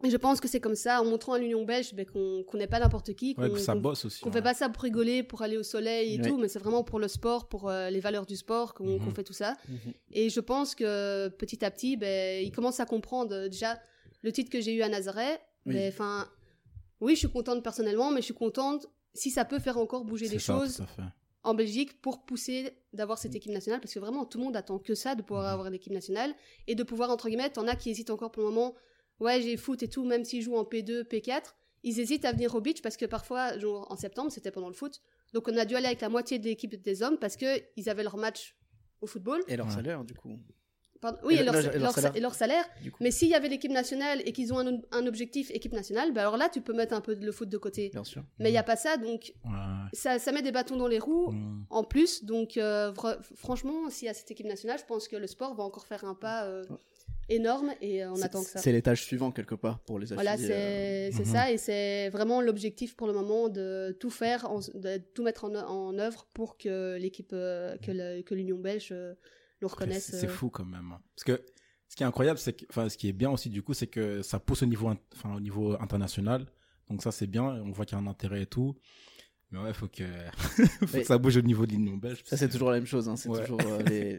[0.02, 2.66] et je pense que c'est comme ça, en montrant à l'Union belge ben, qu'on n'est
[2.66, 3.50] pas n'importe qui, qu'on ouais.
[4.32, 6.28] fait pas ça pour rigoler, pour aller au soleil et Ouais.
[6.28, 9.14] tout, mais c'est vraiment pour le sport, pour euh, les valeurs du sport qu'on Mhm.
[9.14, 9.56] fait tout ça.
[9.68, 9.78] Mhm.
[10.12, 13.78] Et je pense que petit à petit, ben, ils commencent à comprendre euh, déjà
[14.22, 15.40] le titre que j'ai eu à Nazareth.
[15.66, 15.74] Oui.
[15.74, 16.28] ben, Enfin,
[17.00, 20.28] oui, je suis contente personnellement, mais je suis contente si ça peut faire encore bouger
[20.28, 20.82] des ça, choses
[21.44, 24.78] en Belgique pour pousser d'avoir cette équipe nationale parce que vraiment tout le monde attend
[24.78, 25.52] que ça de pouvoir Mhm.
[25.52, 26.34] avoir l'équipe nationale
[26.66, 28.74] et de pouvoir entre guillemets t'en as qui hésitent encore pour le moment
[29.20, 32.54] ouais j'ai foot et tout même s'ils jouent en P2 P4 ils hésitent à venir
[32.54, 35.00] au beach parce que parfois genre en septembre c'était pendant le foot
[35.32, 37.46] donc on a dû aller avec la moitié de l'équipe des hommes parce que
[37.76, 38.56] ils avaient leur match
[39.00, 39.72] au football Et leur Ouais.
[39.72, 40.38] salaire, du coup.
[41.00, 41.18] Pardon?
[41.24, 42.16] oui Et et, le- leur, et leur leur- salaire.
[42.16, 42.96] et leur salaire Du coup.
[43.02, 46.22] mais s'il y avait l'équipe nationale et qu'ils ont un, un objectif équipe nationale bah
[46.22, 48.24] alors là tu peux mettre un peu le foot de côté Bien sûr.
[48.38, 49.50] mais il n'y a pas ça donc Ouais.
[49.92, 51.66] ça, ça met des bâtons dans les roues Mhm.
[51.68, 52.24] en plus.
[52.24, 52.94] Donc, euh,
[53.34, 56.04] franchement, s'il y a cette équipe nationale, je pense que le sport va encore faire
[56.06, 56.64] un pas euh,
[57.28, 58.58] énorme et euh, on attend que ça.
[58.58, 60.50] C'est l'étage suivant, quelque part, pour les Voilà, affiliés.
[60.52, 61.32] euh, c'est c'est Mhm.
[61.34, 65.44] ça et c'est vraiment l'objectif pour le moment de tout faire, en- de tout mettre
[65.44, 69.14] en, en œuvre pour que l'équipe, euh, que l'Union belge euh,
[69.60, 70.10] le reconnaisse.
[70.10, 70.28] C'est euh.
[70.30, 70.92] fou quand même.
[70.92, 71.00] hein.
[71.16, 71.44] Parce que
[71.88, 73.86] ce qui est incroyable, c'est que, enfin, ce qui est bien aussi du coup, c'est
[73.86, 76.46] que ça pousse au niveau, enfin, au niveau international.
[76.90, 77.44] Donc ça, c'est bien.
[77.44, 78.76] On voit qu'il y a un intérêt et tout.
[79.50, 80.02] Mais ouais, faut que,
[80.86, 82.22] faut que ça bouge au niveau de l'Union belge.
[82.24, 83.08] Ça, c'est toujours la même chose.
[83.08, 83.16] Hein.
[83.16, 83.40] C'est Ouais.
[83.44, 84.18] toujours euh, les,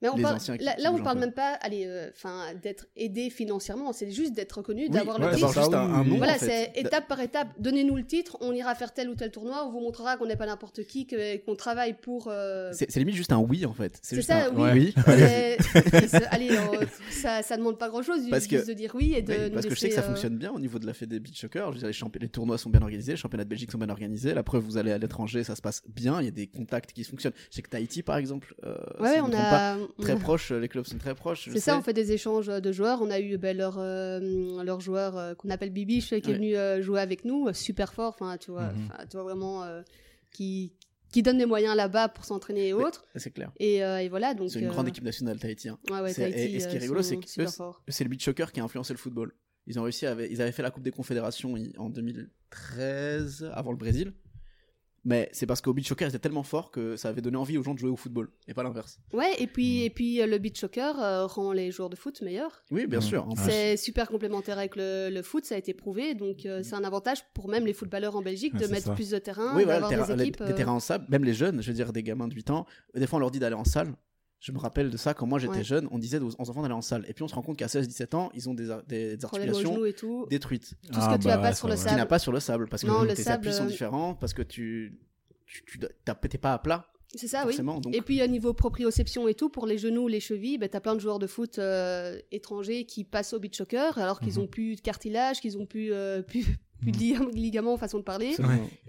[0.00, 3.92] Mais on les parle, là, on parle même pas, allez, euh, enfin, d'être aidé financièrement.
[3.92, 5.52] C'est juste d'être reconnu, Oui, d'avoir ouais, le titre.
[5.52, 6.18] juste un, un nom.
[6.18, 6.70] Voilà, en fait.
[6.74, 7.48] c'est étape par étape.
[7.58, 10.36] Donnez-nous le titre, on ira faire tel ou tel tournoi, on vous montrera qu'on n'est
[10.36, 12.28] pas n'importe qui, que- qu'on travaille pour.
[12.28, 13.98] euh, C'est limite juste un oui, en fait.
[14.02, 14.94] C'est juste ça, un oui.
[16.30, 19.38] allez, euh, ça, ça demande pas grand-chose, juste que- de dire oui et de Oui,
[19.46, 21.18] nous parce que je sais que ça euh, fonctionne bien au niveau de la Fédé
[21.20, 21.66] Beach Soccer.
[21.68, 23.78] Je veux dire, les, champi- les tournois sont bien organisés, les championnats de Belgique sont
[23.78, 24.34] bien organisés.
[24.34, 26.20] La preuve, vous allez à l'étranger, ça se passe bien.
[26.20, 27.32] Il y a des contacts qui fonctionnent.
[27.50, 28.54] Je sais que Tahiti, par exemple,
[29.00, 29.76] Ouais, on a.
[30.00, 31.48] très proches, les clubs sont très proches.
[31.52, 33.00] C'est ça, on fait des échanges de joueurs.
[33.02, 36.56] On a eu ben, leur, euh, leur joueur euh, qu'on appelle Bibiche qui est venu
[36.56, 38.14] euh, jouer avec nous, euh, super fort.
[38.18, 38.88] Enfin, tu vois, Mhm.
[39.10, 39.82] tu vois vraiment euh,
[40.32, 40.72] qui
[41.10, 43.06] qui donne les moyens là-bas pour s'entraîner et autres.
[43.16, 43.50] C'est clair.
[43.58, 44.50] Et, euh, et voilà, donc.
[44.50, 45.70] C'est une euh, grande équipe nationale, Tahiti.
[45.70, 45.78] hein.
[45.90, 47.24] Ouais, ouais, C'est- et- Tahiti, et ce qui est euh, rigolo, c'est que.
[47.88, 49.32] C'est le beach soccer qui a influencé le football.
[49.66, 53.76] Ils ont réussi à, ils avaient fait la Coupe des Confédérations en 2013 avant le
[53.78, 54.12] Brésil.
[55.08, 57.56] Mais c'est parce qu'au beach soccer, ils étaient tellement forts que ça avait donné envie
[57.56, 59.00] aux gens de jouer au football et pas l'inverse.
[59.14, 62.20] Ouais, et puis, et puis euh, le beach soccer euh, rend les joueurs de foot
[62.20, 62.62] meilleurs.
[62.70, 63.04] Oui, bien Mhm.
[63.04, 63.26] sûr.
[63.38, 66.14] C'est super complémentaire avec le, le foot, ça a été prouvé.
[66.14, 68.94] Donc euh, c'est un avantage pour même les footballeurs en Belgique Ouais, de mettre ça.
[68.94, 70.42] plus de terrain, oui, voilà, d'avoir des les- équipes.
[70.44, 72.50] des euh, terrains en sable, même les jeunes, je veux dire des gamins de 8
[72.50, 73.94] ans, des fois on leur dit d'aller en salle.
[74.40, 75.64] Je me rappelle de ça quand moi j'étais Ouais.
[75.64, 77.04] jeune, on disait aux aux enfants d'aller en salle.
[77.08, 79.92] Et puis on se rend compte qu'à 16-17 ans, ils ont des, articulations genoux et
[79.92, 80.26] tout.
[80.30, 80.74] détruites.
[80.92, 81.88] Tout ce que tu as pas sur le Ce sable.
[81.90, 84.14] qu'il n'a pas sur le sable, parce que Non, tes sable, appuis sont euh, différents,
[84.14, 84.98] parce que tu
[85.46, 87.56] tu tu t'as- t'es pas à plat, C'est ça, Ah oui.
[87.56, 90.80] Donc, Et puis, au niveau proprioception et tout, pour les genoux, les chevilles, ben, t'as
[90.80, 94.40] plein de joueurs de foot euh, étrangers qui passent au beach soccer alors qu'ils Mhm.
[94.42, 96.44] ont plus de cartilage, qu'ils ont plus, euh, plus,
[96.80, 98.36] plus de ligam- ligaments, façon de parler.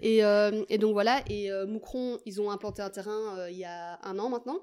[0.00, 3.56] Et, euh, et donc voilà, et euh, Moucron, ils ont implanté un terrain euh, il
[3.56, 4.60] y a un an maintenant.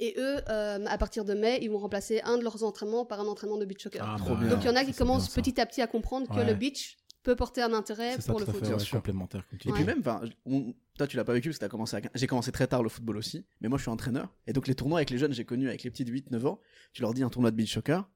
[0.00, 3.20] Et eux, euh, à partir de mai, ils vont remplacer un de leurs entraînements par
[3.20, 4.04] un entraînement de beach soccer.
[4.06, 4.48] Ah, Trop bah, bien.
[4.50, 6.96] donc il y en a qui commencent petit à petit à comprendre que le beach
[7.24, 8.62] peut porter un intérêt ça, pour le foot.
[8.62, 8.98] Bien sûr.
[8.98, 10.02] complémentaire, Et puis même,
[10.46, 12.00] on- toi tu l'as pas vécu parce que t'as commencé à...
[12.14, 14.32] j'ai commencé très tard le football aussi, mais moi je suis entraîneur.
[14.46, 16.60] Et donc les tournois avec les jeunes, j'ai connu avec les petits de 8-9 ans,
[16.92, 18.08] tu leur dis un tournoi de beach soccer,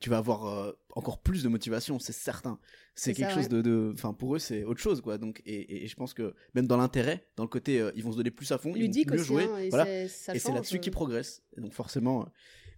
[0.00, 2.58] tu vas avoir euh, encore plus de motivation, c'est certain.
[2.94, 5.16] C'est quelque ça, chose de, de, enfin pour eux c'est autre chose quoi.
[5.18, 8.02] Donc et, et- et je pense que même dans l'intérêt, dans le côté, euh, ils
[8.02, 9.84] vont se donner plus à fond, Ludique ils vont mieux jouer, hein, et voilà.
[10.08, 10.92] ça Et c'est là-dessus qu'ils euh.
[10.92, 11.42] progressent.
[11.56, 12.22] Et donc forcément.
[12.22, 12.26] euh,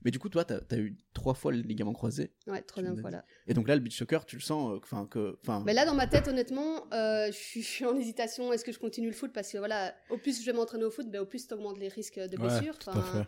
[0.05, 2.33] Mais du coup, toi, t'as as eu trois fois le ligament croisé.
[2.49, 3.25] Ouais, troisième me fois là.
[3.47, 5.63] Et donc là, le beach soccer, tu le sens, euh, enfin que, enfin.
[5.65, 8.53] Mais là, dans ma tête, honnêtement, euh, je, suis, en hésitation.
[8.53, 9.33] Est-ce que je continue le foot?
[9.33, 11.79] Parce que voilà, au plus je vais m'entraîner au foot, ben, au plus tu augmentes
[11.79, 13.25] les risques de Ouais,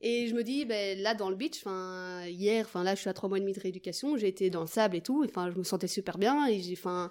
[0.00, 3.10] Et je me dis, ben, là, dans le beach, enfin, hier, enfin, là, je suis
[3.10, 5.50] à trois mois et demi de rééducation, j'ai été dans le sable et tout, enfin,
[5.50, 7.10] je me sentais super bien, et j'ai, enfin,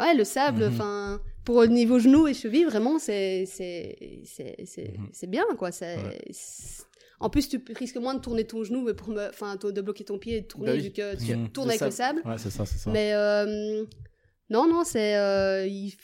[0.00, 0.72] ouais, le sable, Mhm.
[0.72, 5.08] enfin, pour le niveau genou et cheville, vraiment, c'est, c'est, c'est, c'est, Mhm.
[5.12, 6.20] c'est bien, quoi, c'est, Ouais.
[7.20, 10.02] en plus, tu risques moins de tourner ton genou, mais pour me, enfin, de bloquer
[10.04, 12.20] ton pied et de tourner, Bah oui, vu que tu tournes le avec le sable.
[12.24, 12.90] Ouais, c'est ça, c'est ça.
[12.90, 13.84] Mais, euh,
[14.50, 15.94] non, non, c'est, euh, il-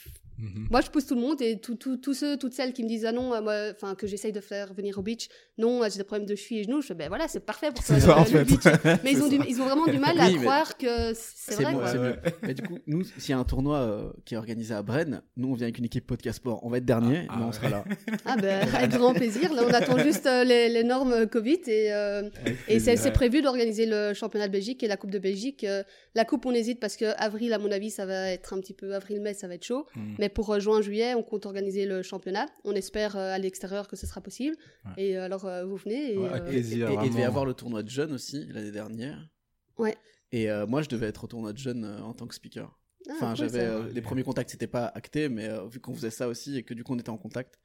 [0.41, 0.67] Mhm.
[0.71, 2.87] moi, je pousse tout le monde et tout- tout- tous ceux, toutes celles qui me
[2.87, 5.27] disent ah non, euh, moi, enfin que j'essaye de faire venir au beach,
[5.57, 6.81] non, euh, j'ai des problèmes de cheville et genoux.
[6.81, 8.43] Je fais ben voilà, c'est parfait pour ça, le- en fait.
[8.43, 8.63] beach.
[9.03, 9.43] Mais ils ont, du- ça.
[9.47, 11.71] ils ont vraiment du mal à Oui, croire que c'est vrai.
[11.73, 11.91] bon, quoi.
[11.93, 12.15] Ouais.
[12.41, 15.21] Mais du coup, nous, s'il y a un tournoi euh, qui est organisé à Brenne,
[15.37, 16.59] nous, on vient avec une équipe podcast sport.
[16.65, 17.53] On va être dernier, Ah, mais on ouais.
[17.53, 17.83] sera là.
[18.25, 19.53] Ah ben avec grand plaisir.
[19.53, 22.29] Là, on attend juste euh, les, les normes Covid et euh,
[22.67, 23.11] et c'est Ouais.
[23.11, 25.63] prévu d'organiser le championnat de Belgique et la Coupe de Belgique.
[25.63, 25.83] Euh,
[26.15, 28.73] la Coupe, on hésite parce que avril, à mon avis, ça va être un petit
[28.73, 29.85] peu avril-mai, ça va être chaud.
[29.95, 30.15] Mhm.
[30.19, 32.47] Mais pour euh, juin-juillet, on compte organiser le championnat.
[32.63, 34.55] On espère euh, à l'extérieur que ce sera possible.
[34.85, 34.91] Ouais.
[35.03, 36.13] Et euh, alors, euh, vous venez.
[36.13, 37.89] Et, Ouais, avec euh, Et, plaisir, et- et il devait y avoir le tournoi de
[37.89, 39.29] jeunes aussi l'année dernière.
[39.77, 39.95] Ouais.
[40.31, 42.79] Et euh, moi, je devais être au tournoi de jeunes euh, en tant que speaker.
[43.09, 45.93] ah, Enfin, cool, j'avais euh, les premiers contacts, c'était pas acté, mais euh, vu qu'on
[45.93, 47.59] faisait ça aussi et que du coup on était en contact,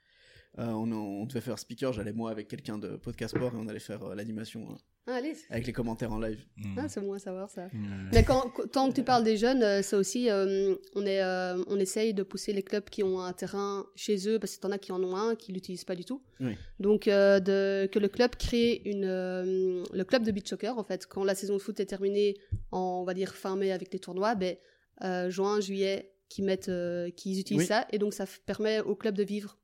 [0.58, 1.92] euh, on, on devait faire speaker.
[1.92, 5.20] J'allais moi avec quelqu'un de podcast sport et on allait faire euh, l'animation hein, Ah,
[5.50, 6.44] avec les commentaires en live.
[6.56, 6.78] Mhm.
[6.78, 7.68] ah, c'est bon à savoir ça.
[7.72, 8.10] Mhm.
[8.12, 11.22] Mais quand, quand- tant que tu parles des jeunes, euh, ça aussi, euh, on, est,
[11.22, 14.60] euh, on essaye de pousser les clubs qui ont un terrain chez eux, parce que
[14.62, 16.22] t'en as qui en ont un, qui l'utilisent pas du tout.
[16.40, 16.54] Oui.
[16.80, 20.84] Donc, euh, de, que le club crée une, euh, le club de beach soccer, en
[20.84, 22.34] fait, quand la saison de foot est terminée,
[22.72, 24.56] en, on va dire fin mai avec les tournois, ben,
[25.04, 27.66] euh, juin, juillet, qui mettent, euh, utilisent Oui.
[27.66, 29.58] ça, et donc ça permet au club de vivre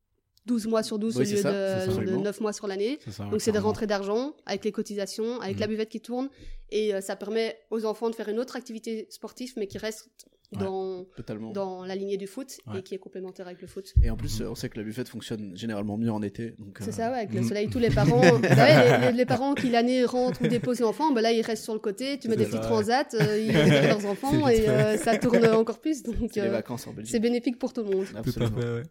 [0.47, 2.23] 12 mois sur 12 Oui, au lieu ça, c'est ça, de, de absolument.
[2.23, 2.99] 9 mois sur l'année.
[3.31, 6.29] Donc c'est des rentrées d'argent avec les cotisations, avec la buvette qui tourne
[6.71, 10.09] et euh, ça permet aux enfants de faire une autre activité sportive mais qui reste
[10.55, 10.59] Ouais.
[10.65, 11.51] dans, Totalement.
[11.53, 12.81] dans la lignée du foot Ouais.
[12.81, 13.95] et qui est complémentaire avec le foot.
[14.03, 16.55] Et en plus, euh, on sait que la buffette fonctionne généralement mieux en été.
[16.79, 17.49] C'est euh, ça, ouais, avec le Mhm.
[17.49, 21.23] soleil, tous les parents, les, les- les parents qui l'année rentrent ou déposent l'enfant, bah
[21.23, 24.05] là ils restent sur le côté, tu mets des petits transats, euh, ils récupèrent leurs
[24.11, 27.11] enfants et euh, ça tourne encore plus, donc C'est les euh, vacances en Belgique.
[27.13, 28.05] c'est bénéfique pour tout le monde.
[28.11, 28.83] Tout à Absolument.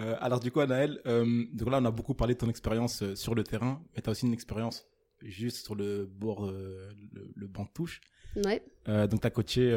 [0.00, 3.02] Euh, alors du coup, Anaël, euh, donc là, on a beaucoup parlé de ton expérience
[3.02, 4.86] euh, sur le terrain, mais tu as aussi une expérience
[5.22, 8.00] juste sur le bord, euh, le, le banc de touche.
[8.44, 8.62] Ouais.
[8.86, 9.72] Donc tu as coaché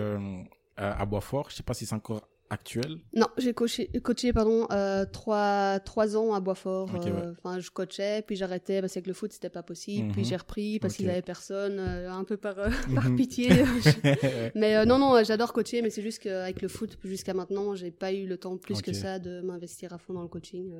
[0.75, 2.97] à à Boisfort, je sais pas si c'est encore actuel.
[3.13, 6.89] Non, j'ai coaché, coaché pardon, euh, trois, trois ans à Boisfort.
[7.05, 10.07] Euh, Enfin, je coachais, puis j'arrêtais parce que le foot, c'était pas possible.
[10.07, 10.11] Mhm.
[10.13, 10.97] Puis j'ai repris parce Ok.
[10.99, 13.15] qu'ils avaient personne, euh, un peu par, euh, par Mhm.
[13.17, 13.49] pitié.
[14.55, 18.13] mais non, non, j'adore coacher, mais c'est juste qu'avec le foot, jusqu'à maintenant, j'ai pas
[18.13, 20.71] eu le temps plus que ça de m'investir à fond dans le coaching.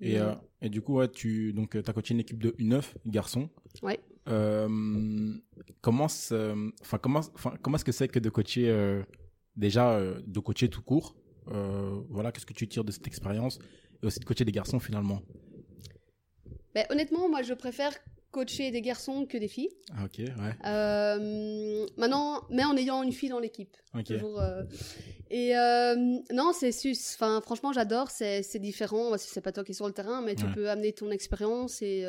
[0.00, 0.32] Et, euh,
[0.62, 3.48] et du coup, ouais, tu donc, as coaché une équipe de U9 garçons.
[3.82, 3.98] Ouais.
[5.80, 7.20] Comment enfin, comment,
[7.62, 8.68] comment est-ce que c'est que de coacher,
[9.58, 11.14] déjà, euh, de coacher tout court
[11.52, 13.58] euh, Voilà, qu'est-ce que tu tires de cette expérience
[14.02, 15.20] Et aussi de coacher des garçons finalement?
[16.74, 17.92] Mais honnêtement, moi, je préfère
[18.30, 19.70] coacher des garçons que des filles.
[19.96, 20.54] Ah, ok, ouais.
[20.66, 23.74] Euh, maintenant, mais en ayant une fille dans l'équipe.
[24.04, 24.62] Toujours, euh,
[25.30, 25.94] Et euh,
[26.32, 26.96] non, c'est sus.
[27.14, 28.10] Enfin, franchement, j'adore.
[28.10, 29.16] C'est c'est différent.
[29.16, 30.52] C'est pas toi qui es sur le terrain, mais tu Ouais.
[30.52, 32.04] peux amener ton expérience et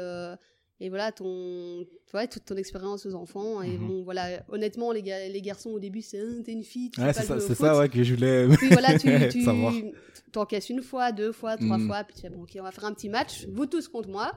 [0.82, 3.62] et voilà ton, tu vois, toute ton expérience aux enfants.
[3.62, 3.88] Et Mhm.
[3.88, 4.44] bon, voilà.
[4.50, 7.22] Honnêtement, les, ga- les garçons au début, c'est Ah, t'es une fille, tu Ouais, sais
[7.22, 9.08] c'est ça, ça ouais, que je voulais Puis voilà, tu,
[10.32, 11.88] t'encaisses une fois, deux fois, trois Mm.
[11.88, 14.10] fois, puis tu fais bon, ok, on va faire un petit match, vous tous contre
[14.10, 14.32] moi.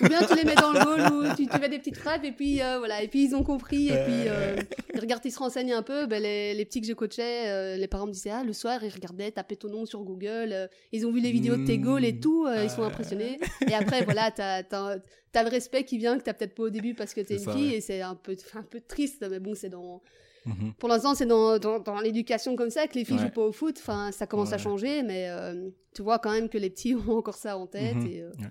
[0.00, 2.24] Ou bien tu les mets dans le goal, ou tu, tu mets des petites frappes,
[2.24, 4.56] et puis euh, voilà, et puis ils ont compris, et puis euh,
[4.94, 6.06] ils regardent, ils se renseignent un peu.
[6.06, 8.82] Ben, les, les petits que je coachais, euh, les parents me disaient, ah, le soir,
[8.82, 11.78] ils regardaient, tapaient ton nom sur Google, euh, ils ont vu les vidéos de tes
[11.78, 11.82] Mm.
[11.82, 13.38] goals et tout, euh, ils sont impressionnés.
[13.68, 16.94] Et après, voilà, t'as, t'as, le respect qui vient que t'as peut-être pas au début
[16.94, 17.76] parce que t'es une fille, ouais.
[17.76, 20.02] et c'est un peu, un peu triste, mais bon, c'est dans
[20.46, 20.72] Mhm.
[20.78, 23.22] pour l'instant, c'est dans, dans, dans l'éducation comme ça que les filles Ouais.
[23.22, 23.76] jouent pas au foot.
[23.78, 27.16] Enfin, ça commence à changer, mais euh, tu vois quand même que les petits ont
[27.18, 27.96] encore ça en tête.
[27.96, 28.06] Mhm.
[28.06, 28.46] Et, euh, Ouais,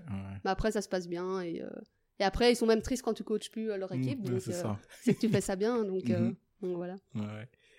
[0.45, 1.41] mais après, ça se passe bien.
[1.41, 1.69] Et, euh,
[2.19, 4.19] et après, ils sont même tristes quand tu coaches plus leur équipe.
[4.19, 4.41] Mm, ouais, donc,
[5.03, 5.83] c'est que tu fais ça bien.
[5.83, 6.35] Donc, Mhm.
[6.61, 6.95] donc voilà.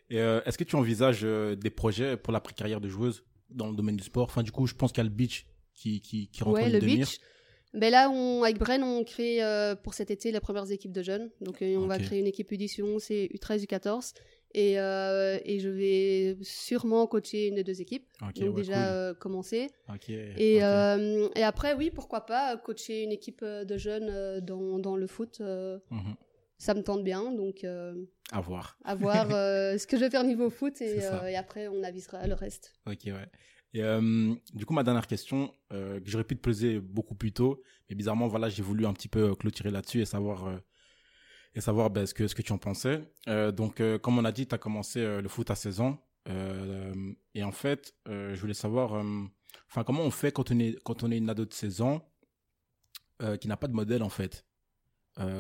[0.09, 3.97] Et est-ce que tu envisages des projets pour la carrière de joueuse dans le domaine
[3.97, 4.25] du sport?
[4.25, 6.67] Enfin, du coup, je pense qu'il y a le beach qui, qui, qui rentre en
[6.67, 7.07] le de mire.
[7.07, 7.21] beach.
[7.73, 11.03] Ben là, on, avec Bren, on crée euh, pour cet été les premières équipes de
[11.03, 11.31] jeunes.
[11.41, 14.15] Donc, euh, on va créer une équipe U10, U11 et U13, U14.
[14.53, 18.09] Et, euh, et je vais sûrement coacher une des deux équipes.
[18.23, 18.83] Ok, donc ouais, déjà cool.
[18.87, 19.69] euh, commencer.
[19.89, 20.09] Ok.
[20.09, 25.39] Et, après, oui, pourquoi pas coacher une équipe de jeunes dans, dans le foot.
[25.39, 26.17] Mhm.
[26.59, 27.31] ça me tente bien.
[27.33, 27.65] Donc
[28.33, 28.77] À voir.
[28.85, 30.97] à voir ce que je vais faire niveau foot et,
[31.29, 32.73] et après on avisera le reste.
[32.89, 33.29] Ok, ouais.
[33.73, 37.33] Et euh, du coup, ma dernière question, euh, que j'aurais pu te poser beaucoup plus
[37.33, 40.61] tôt, mais bizarrement, voilà, j'ai voulu un petit peu euh, clôturer là-dessus et savoir,
[41.55, 43.13] et savoir ben, ce, que, ce que tu en pensais.
[43.27, 45.99] Donc, comme on a dit, tu as commencé le foot à 16 ans.
[47.35, 49.05] Et en fait, je voulais savoir,
[49.69, 52.09] enfin, comment on fait quand on est, quand on est une ado de 16 ans
[53.41, 54.45] qui n'a pas de modèle, en fait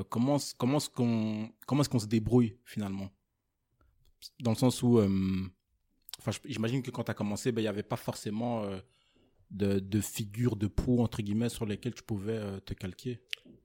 [0.09, 3.11] Comment, comment est-ce comment est-ce qu'on se débrouille, finalement?
[4.41, 5.01] Dans le sens où...
[6.21, 8.79] Enfin, j'imagine que quand tu as commencé, ben, il n'y avait pas forcément euh,
[9.51, 13.21] de, de figure de proue, entre guillemets, sur lesquelles tu pouvais euh, te calquer.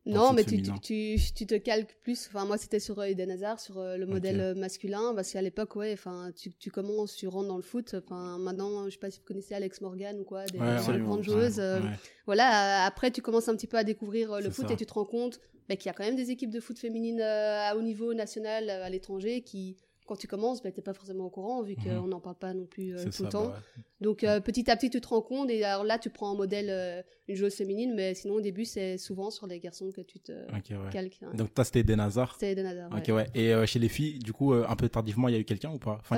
[0.08, 0.78] Non, mais tu, féminin.
[0.84, 2.28] tu, tu, tu te calques plus.
[2.28, 5.76] Enfin, moi, c'était sur euh, Eden Hazard, sur euh, le modèle masculin, parce qu'à l'époque,
[5.76, 7.96] ouais, enfin, tu, tu commences, tu rentres dans le foot.
[7.96, 11.24] Enfin, maintenant, je sais pas si vous connaissez Alex Morgan ou quoi, des Ouais, grandes
[11.24, 11.58] joueuses.
[11.58, 11.90] Ouais, euh, ouais.
[12.28, 14.74] Voilà, après, tu commences un petit peu à découvrir euh, le foot ça.
[14.76, 16.78] et tu te rends compte bah, qu'il y a quand même des équipes de foot
[16.78, 19.76] féminine à haut niveau national à l'étranger qui,
[20.06, 21.84] quand tu commences, bah, tu n'es pas forcément au courant vu Mhm.
[22.02, 23.46] qu'on n'en parle pas non plus euh, tout ça, le temps.
[23.48, 23.84] bah ouais.
[24.02, 26.36] Donc euh, petit à petit, tu te rends compte et alors là, tu prends en
[26.36, 30.02] modèle euh, une joueuse féminine, mais sinon au début, c'est souvent sur les garçons que
[30.02, 30.62] tu te ouais.
[30.92, 31.20] calques.
[31.24, 31.32] hein.
[31.34, 32.34] Donc, toi, c'était Eden Hazard.
[32.34, 32.90] C'était Eden Hazard.
[32.92, 33.14] Ok, ouais.
[33.14, 33.28] ouais.
[33.34, 35.80] Et chez les filles, du coup, un peu tardivement, il y a eu quelqu'un ou
[35.80, 35.98] pas?
[36.02, 36.18] Enfin,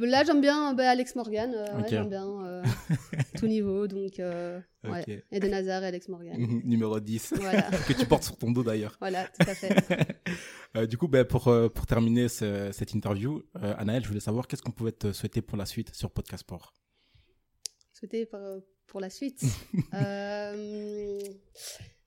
[0.00, 1.52] là, j'aime bien bah, Alex Morgan.
[1.54, 1.86] euh, ouais, Ok.
[1.90, 2.62] j'aime bien
[3.38, 3.86] tout niveau.
[3.88, 5.00] Donc, euh, ouais.
[5.00, 5.22] Ok.
[5.32, 6.36] Eden Hazard et Alex Morgan.
[6.64, 7.34] Numéro 10.
[7.40, 8.96] voilà, que tu portes sur ton dos d'ailleurs.
[9.00, 10.86] voilà, tout à fait.
[10.86, 14.62] Du coup, ben, pour, pour terminer ce- cette interview, euh, Anaël, je voulais savoir qu'est-ce
[14.62, 16.74] qu'on pouvait te souhaiter pour la suite sur Podcast Sport
[17.92, 18.38] souhaiter pour,
[18.86, 19.42] pour la suite
[19.94, 21.18] Euh,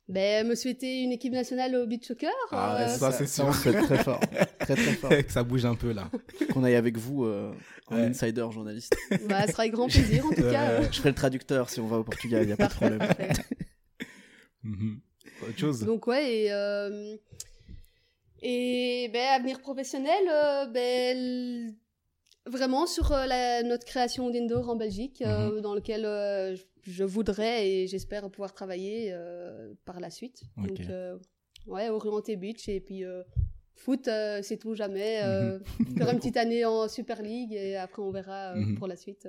[0.08, 2.32] ben, Me souhaiter une équipe nationale au beach soccer.
[2.52, 3.46] Ah ouais, euh, ça, c'est sûr.
[3.46, 4.20] on se fait très fort.
[4.60, 5.10] Très très fort.
[5.10, 6.10] que ça bouge un peu là.
[6.54, 7.54] Qu'on aille avec vous euh,
[7.88, 8.04] en Ouais.
[8.04, 8.94] insider journaliste.
[9.30, 10.70] bah, ce sera avec grand plaisir en tout cas.
[10.72, 10.88] Euh.
[10.92, 13.00] Je ferai le traducteur si on va au Portugal, il n'y a pas de problème.
[14.64, 15.02] Mhm.
[15.42, 15.84] Autre chose?
[15.84, 17.18] Donc ouais, et, euh,
[18.42, 21.76] et ben, avenir professionnel, euh, ben,
[22.46, 25.62] vraiment sur euh, la, notre création d'indoor en Belgique, euh, Mhm.
[25.62, 29.16] dans lequel je- je voudrais et j'espère pouvoir travailler
[29.86, 30.42] par la suite.
[30.58, 30.68] Ok.
[30.82, 30.88] Donc
[31.68, 33.04] ouais, orienté beach et puis
[33.76, 34.06] foot,
[34.42, 35.22] c'est tout jamais.
[35.24, 35.60] Euh,
[36.08, 38.78] Faire une petite année en Super League et après on verra Mhm.
[38.78, 39.28] pour la suite.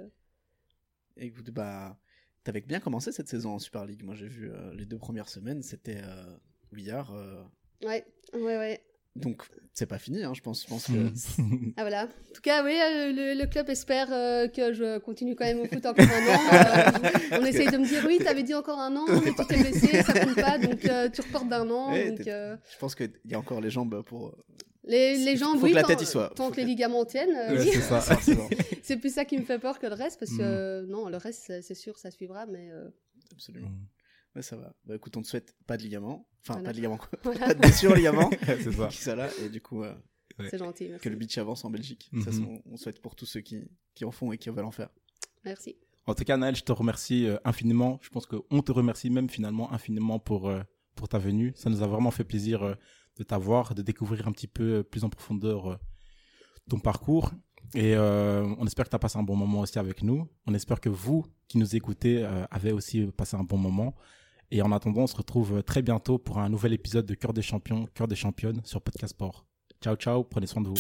[1.19, 1.99] Écoute, bah,
[2.43, 4.03] t'avais bien commencé cette saison en Super League.
[4.03, 6.35] Moi, j'ai vu les deux premières semaines, c'était euh,
[7.85, 8.81] Ouais, ouais, ouais.
[9.15, 9.43] Donc,
[9.75, 10.63] c'est pas fini, hein, je pense.
[10.63, 10.93] Je pense que.
[11.77, 12.05] Ah voilà.
[12.05, 15.61] En tout cas, oui, euh, le, le club espère euh, que je continue quand même
[15.61, 16.41] au foot encore un an.
[16.53, 19.57] Euh, on essaye de me dire, oui, t'avais dit encore un an, mais tu t'es
[19.59, 21.91] blessé, ça compte pas, donc euh, tu reportes d'un an.
[21.93, 24.35] Donc, euh, je pense qu'il y a encore les jambes pour.
[24.85, 26.33] les, les faut oui, que la tant, tête y soit.
[26.35, 27.71] tant Faut que les ligaments tiennent, euh, Ouais, oui.
[27.73, 28.01] c'est ça.
[28.01, 28.49] forcément.
[28.83, 31.17] c'est plus ça qui me fait peur que le reste, parce que euh, non, le
[31.19, 32.89] reste, c'est sûr, ça suivra, mais euh,
[33.33, 33.71] Absolument.
[34.35, 34.73] Ouais, ça va.
[34.85, 36.27] Bah, écoute, on te souhaite pas de ligaments.
[36.43, 36.69] Enfin, Voilà.
[36.69, 37.09] pas de ligaments, quoi.
[37.23, 38.31] voilà, pas de blessure ligaments.
[38.47, 38.89] c'est ça.
[38.89, 39.29] qui soit là.
[39.43, 39.95] Et du coup, euh,
[40.39, 40.49] Ouais.
[40.51, 41.03] c'est gentil, merci.
[41.05, 42.11] que le beach avance en Belgique.
[42.25, 42.33] Ça, Mhm.
[42.33, 43.63] c'est- on, on souhaite pour tous ceux qui,
[43.95, 44.89] qui en font et qui veulent en faire.
[45.45, 45.77] Merci.
[46.07, 47.99] En tout cas, Naël, je te remercie euh, infiniment.
[48.03, 50.63] Je pense qu'on te remercie même finalement infiniment pour, euh,
[50.97, 51.53] pour ta venue.
[51.55, 52.75] Ça nous a vraiment fait plaisir euh,
[53.19, 55.77] de t'avoir, de découvrir un petit peu plus en profondeur euh,
[56.71, 57.31] ton parcours.
[57.75, 60.29] Et euh, on espère que tu as passé un bon moment aussi avec nous.
[60.47, 63.95] On espère que vous qui nous écoutez euh, avez aussi passé un bon moment.
[64.55, 67.33] Et en attendant, on se retrouve euh, très bientôt pour un nouvel épisode de Cœur
[67.33, 69.47] des champions, Cœur des championnes sur Podcast Sport.
[69.83, 70.77] Ciao, ciao, prenez soin de vous.